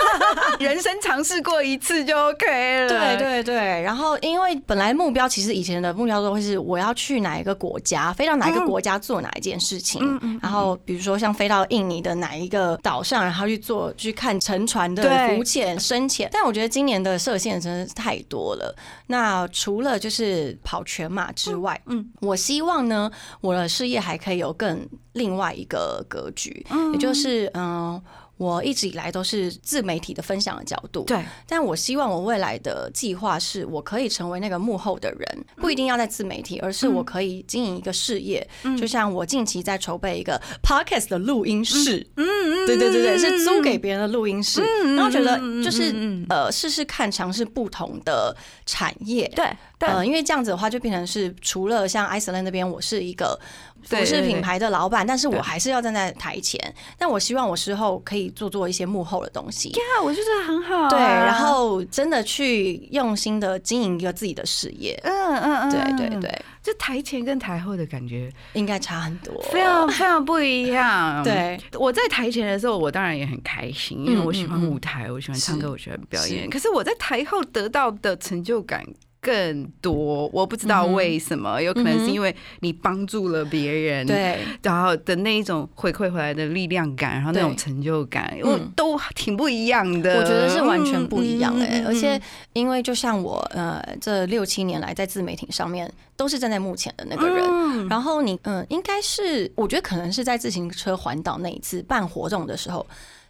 [0.58, 2.88] 人生尝试过一次就 OK 了。
[2.88, 16.28] 对对对，然后因为本来目标其实以前的目标都会是我要去哪一个国家，飞到哪一个国家做哪一件事情，然后比如说像飞到印尼的哪一个岛上，然后去做去看沉船的浮潜、深潜。
[16.32, 18.74] 但我觉得今年的射线真的是太多了。
[19.06, 23.10] 那除了就是跑全马之外，嗯，我希望呢，
[23.40, 24.86] 我的事业还可以有更
[25.16, 28.00] 另外一个格局，也就是嗯。
[28.38, 38.46] 我一直以来都是自媒体的分享的角度，对，但我希望我未来的计划是我可以成为那个幕后的人，不一定要在自媒体，而是我可以经营一个事业。
[38.78, 42.26] 就像我近期在筹备一个 podcast 的录音室，嗯。
[42.26, 44.62] 嗯，对对对对，是租给别人的录音室。
[44.94, 45.94] 然后觉得就是
[46.28, 48.36] 呃试试看，尝试不同的
[48.66, 49.26] 产业。
[49.34, 49.46] 对
[49.78, 49.88] 对。
[49.88, 53.38] 呃，因为这样子的话，就变成是除了像 Iceland 那边，我是一个
[53.86, 56.60] 服对对对饰品牌的老板，但是我还是要站在台前。
[56.98, 59.70] 但我希望我之后可以做做一些幕后的东西。
[59.70, 60.88] 呀，我觉得很好啊。
[60.90, 64.98] 对，然后真的去用心的经营一个自己的事业。
[65.04, 69.40] 嗯嗯嗯，对对，对，就台前跟台后的感觉应该差很多。
[69.52, 71.22] 非常非常不一样。。
[71.22, 76.50] 对，我在台前的时候，我当然也很开心，因为我喜欢舞台，我喜欢唱歌，我喜欢表演。
[76.50, 78.84] 可是我在台后得到的成就感
[79.26, 88.32] 更多，我不知道为什么，有可能是因为你帮助了别人，，对，然后的那一种回馈回来的力量感，然后那种成就感，
[88.76, 90.16] 都挺不一样的。
[90.16, 92.20] 我觉得是完全不一样哎、而且
[92.52, 97.88] 因为就像我呃这六七年来在自媒体上面都是站在幕前的那个人，嗯。
[97.88, 102.86] 然后你嗯、应该是我觉得可能是在自行车环岛那一次办活动的时候。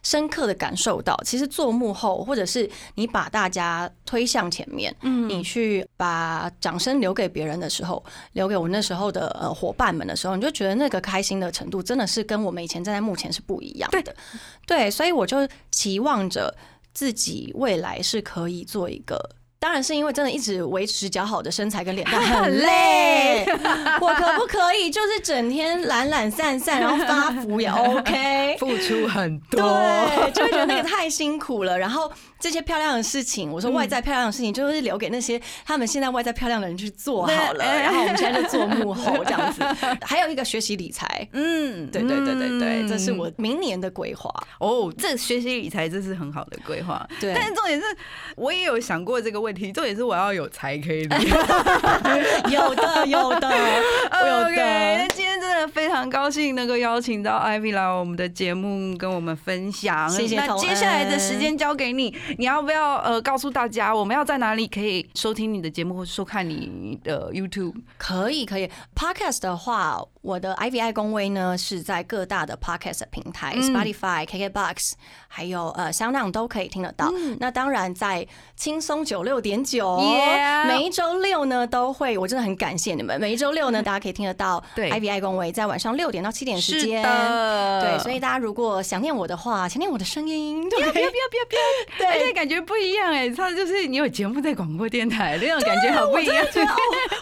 [0.07, 8.01] 深刻的感受到，其实做幕后，或者是你把大家推向前面，嗯你去把掌声留给别人的时候，
[8.31, 14.15] 留给我那时候的呃伙伴们的时候，你就觉得那个开心的程度真的是跟我们以前站在幕前是不一样的。
[14.65, 16.55] 对，所以我就期望着
[16.93, 19.19] 自己未来是可以做一个。
[19.59, 23.45] 当然是因为真的一直维持较好的身材跟脸蛋 很累，
[23.99, 28.57] 我可不可以就是整天懒懒散散，然后发福也 OK？
[28.59, 31.77] 付出很多，对，就会觉得那个太辛苦了。
[31.77, 37.65] 然后这些漂亮的事情，我说外在漂亮的事情，就是留给那些他们现在外在漂亮的人去做好了。
[37.65, 39.63] 然后我们现在就做幕后这样子。
[40.01, 44.31] 还有一个学习理财，嗯，对对对对对，嗯这是我明年的规划。
[44.59, 47.05] 哦，这学习理财这是很好的规划。
[47.19, 47.85] 对但是重点是
[48.35, 51.15] 我也有想过这个问题，重点是我要有才可以理。
[52.49, 53.49] 有的有的
[54.21, 55.07] 有的。
[55.13, 59.95] 今天非常高兴能够邀请到 Ivy 来我们的节目跟我们分享。
[59.95, 67.75] 那谢谢那接下来的时间交给你，你要不要呃告诉大家我们要在哪里可以收听你的节目或收看你的 YouTube？
[67.97, 74.93] 可以可以，Podcast 的话，我的 IVI 公威呢是在各大的 Podcast 平台、嗯 Spotify、KKBox，
[75.29, 77.13] 还有呃香港都可以听得到。
[77.39, 83.19] 那当然在轻松九六点九 Yeah 每一周六呢都会，我真的很感谢你们。
[83.21, 87.01] 每一周六呢， 大家可以听得到对 IVI 公威，在晚上六点到七点时间。
[87.01, 91.61] 对，所以大家如果想念我的话，想念我的声音，对不要不要不要不要！
[91.97, 96.45] 对而且感觉不一样哎，他就是你有节目在广播电台，那种感觉好不一样。
[96.53, 96.75] 对啊，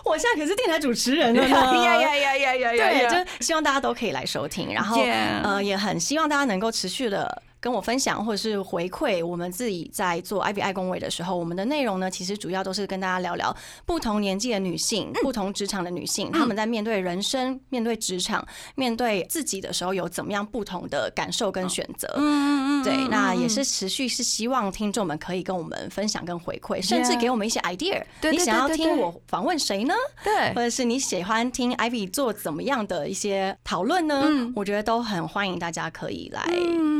[0.03, 1.49] 我我现在可是电台主持人了呢。
[1.85, 3.09] 呀呀呀呀呀呀！
[3.09, 5.01] 对，就希望大家都可以来收听，然后
[5.43, 7.41] 呃，也很希望大家能够持续的。
[7.65, 13.57] 跟我分享或者是回馈，我们自己在做 I V 爱工位的时候，我们的内容呢，其实主要都是跟大家聊聊
[13.87, 22.07] 不同年纪的女性、不同职场的女性，她们在面对人生、面对职场、面对自己的时候，有怎么样不同的感受跟选择。
[22.17, 27.99] 嗯对，那也是持续是希望听众们可以跟我们分享跟回馈，甚至给我们一些 idea。
[28.31, 29.95] 你想要听我访问谁呢？
[30.23, 34.21] 对或者是你喜欢听 Ivy 做怎么样的一些讨论呢？
[34.27, 36.45] 嗯我觉得都很欢迎大家可以来、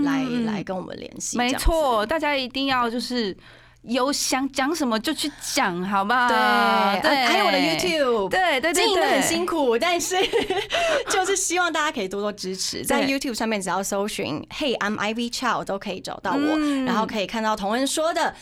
[0.04, 1.38] 来来来跟我们联系。
[1.38, 3.36] 没错，大家一定要就是
[3.84, 6.28] 有想讲什么就去讲，好不好？
[6.28, 8.30] 对，还有我的 YouTube。
[8.30, 10.16] 对对对经营的，很辛苦，但是
[11.10, 18.34] 就是希望大家可以多多支持，在 YouTube 上面只要搜寻 “Hey I'm Ivy Chow” 都可以找到我，嗯然后可以看到同恩说的。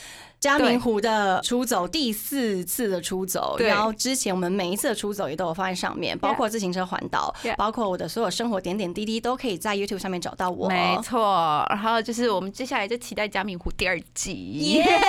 [0.44, 10.68] 嘉明湖的出走第四次的出走，然后之前我们每一次的出走也都有放在上面，包括自行车环岛包括我的所有生活点点滴滴都可以在 YouTube 上面找到我。
[10.68, 11.66] 没错。
[11.70, 14.34] 然后就是我们接下来就期待嘉明湖第二季。
[14.34, 14.84] 耶！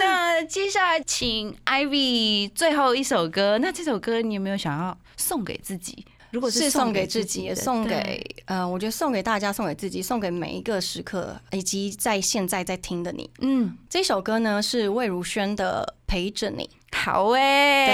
[0.00, 6.06] 那接下来请 Ivy 最后一首歌，那这首歌你有没有想要送给自己？
[6.32, 13.28] 如果是送送给自己，也送给呃，我觉得送给大家，送给自己，送给每一个时刻，以及在现在在听的你。
[13.40, 16.64] 嗯，这首歌呢是魏如萱的《陪着你》。
[16.94, 17.86] 好哎、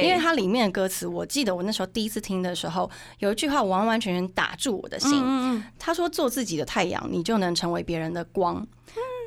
[0.00, 5.12] 对，因为它里面的歌词，我记得我那时候第一次听的时候，有一句话完完全全打住我的心。
[5.12, 8.66] 嗯嗯他说：“做自己的太阳，你就能成为别人的光。”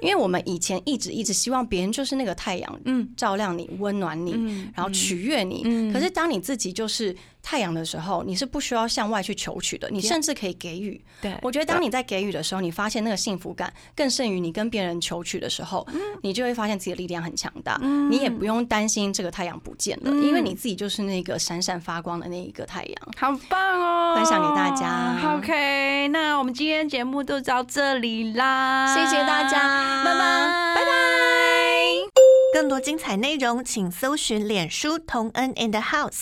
[0.02, 5.62] 因为我们以前一直一直希望别人就是那个太阳，嗯照亮你、温暖你，嗯然后取悦你。
[5.66, 7.16] 嗯可是当你自己就是
[7.50, 11.02] 太阳的时候，你是不需要向外去求取的，你甚至可以给予。
[11.22, 15.88] 对，我觉得当你在给予的时候，你发现那个幸福感更胜于你跟别人求取的时候，
[16.22, 22.96] 你就会发现自己的力量很强大，嗯你也不用担心这个太阳不见了，嗯因为你自己就是那个闪闪发光的那一个太阳。
[23.16, 24.16] 好棒哦！
[24.18, 30.20] 分享给大家 OK，那我们今天节目就到这里啦，谢谢大家，拜拜，
[30.76, 30.92] 拜拜。
[32.54, 36.20] 更多精彩内容，请搜寻脸书同恩 in the House。